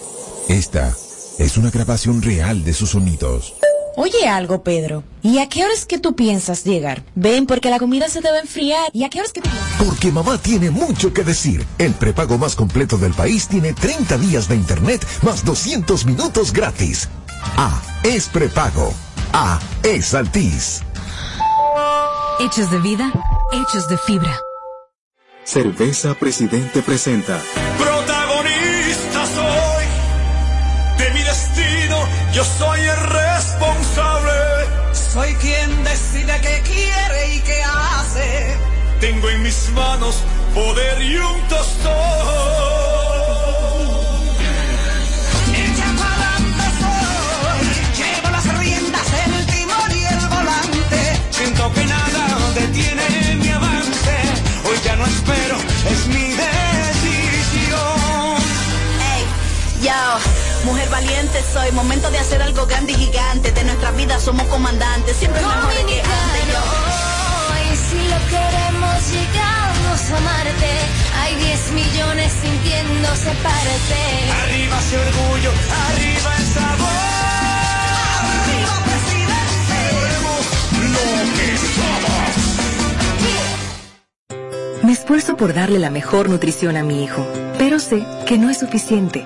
[0.48, 0.96] Esta
[1.40, 3.56] es una grabación real de sus sonidos.
[3.96, 5.04] Oye algo, Pedro.
[5.22, 7.04] ¿Y a qué horas que tú piensas llegar?
[7.16, 8.90] Ven, porque la comida se debe enfriar.
[8.92, 9.74] ¿Y a qué horas que tú piensas?
[9.86, 11.66] Porque mamá tiene mucho que decir.
[11.78, 17.08] El prepago más completo del país tiene 30 días de internet más 200 minutos gratis.
[17.56, 18.94] A es prepago.
[19.32, 20.82] A es Altis.
[22.40, 23.12] Hechos de vida,
[23.52, 24.40] hechos de fibra.
[25.46, 27.40] Cerveza Presidente presenta
[27.78, 29.84] Protagonista soy
[30.98, 31.98] de mi destino,
[32.34, 34.32] yo soy el responsable.
[34.94, 38.58] Soy quien decide qué quiere y qué hace.
[39.02, 40.24] Tengo en mis manos
[40.54, 42.13] poder y un tostón.
[60.64, 63.52] Mujer valiente soy, momento de hacer algo grande y gigante.
[63.52, 66.48] De nuestra vida somos comandantes, siempre mejor que antes.
[66.52, 66.60] Yo,
[67.72, 70.72] Y si lo queremos, llegamos a Marte.
[71.22, 74.00] Hay 10 millones sintiéndose parte.
[74.44, 75.52] Arriba ese orgullo,
[75.90, 76.90] arriba el sabor.
[78.34, 79.80] Arriba presidente.
[80.94, 81.08] Lo
[81.38, 82.34] que somos.
[84.84, 87.26] Me esfuerzo por darle la mejor nutrición a mi hijo,
[87.58, 89.26] pero sé que no es suficiente.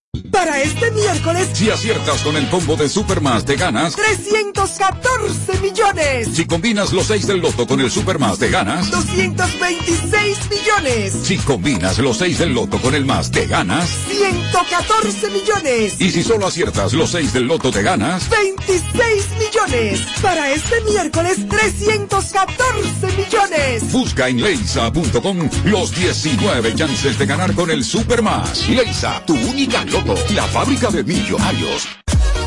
[0.29, 3.95] Para este miércoles, Si aciertas con el combo de Supermas, te ganas.
[3.95, 8.91] 314 millones, Si combinas los 6 del loto con el Supermas, te ganas.
[8.91, 13.89] 226 millones, Si combinas los 6 del loto con el más, te ganas.
[14.09, 18.29] 114 millones, Y si solo aciertas los 6 del loto, te ganas.
[18.29, 20.01] 26 millones.
[20.21, 23.91] Para este miércoles, 314 millones.
[23.93, 28.67] Busca en leisa.com los 19 chances de ganar con el Supermas.
[28.67, 31.87] Leisa, tu única loto, la fábrica de millonarios.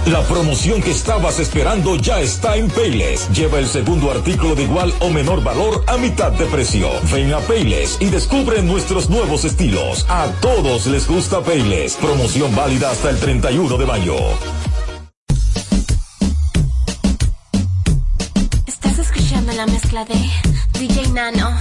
[0.07, 3.31] La promoción que estabas esperando ya está en Payless.
[3.31, 6.89] Lleva el segundo artículo de igual o menor valor a mitad de precio.
[7.11, 10.05] Ven a Payless y descubre nuestros nuevos estilos.
[10.09, 11.95] A todos les gusta Payless.
[11.95, 14.17] Promoción válida hasta el 31 de mayo.
[18.67, 20.15] Estás escuchando la mezcla de
[20.79, 21.59] DJ Nano.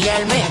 [0.00, 0.45] Tiene que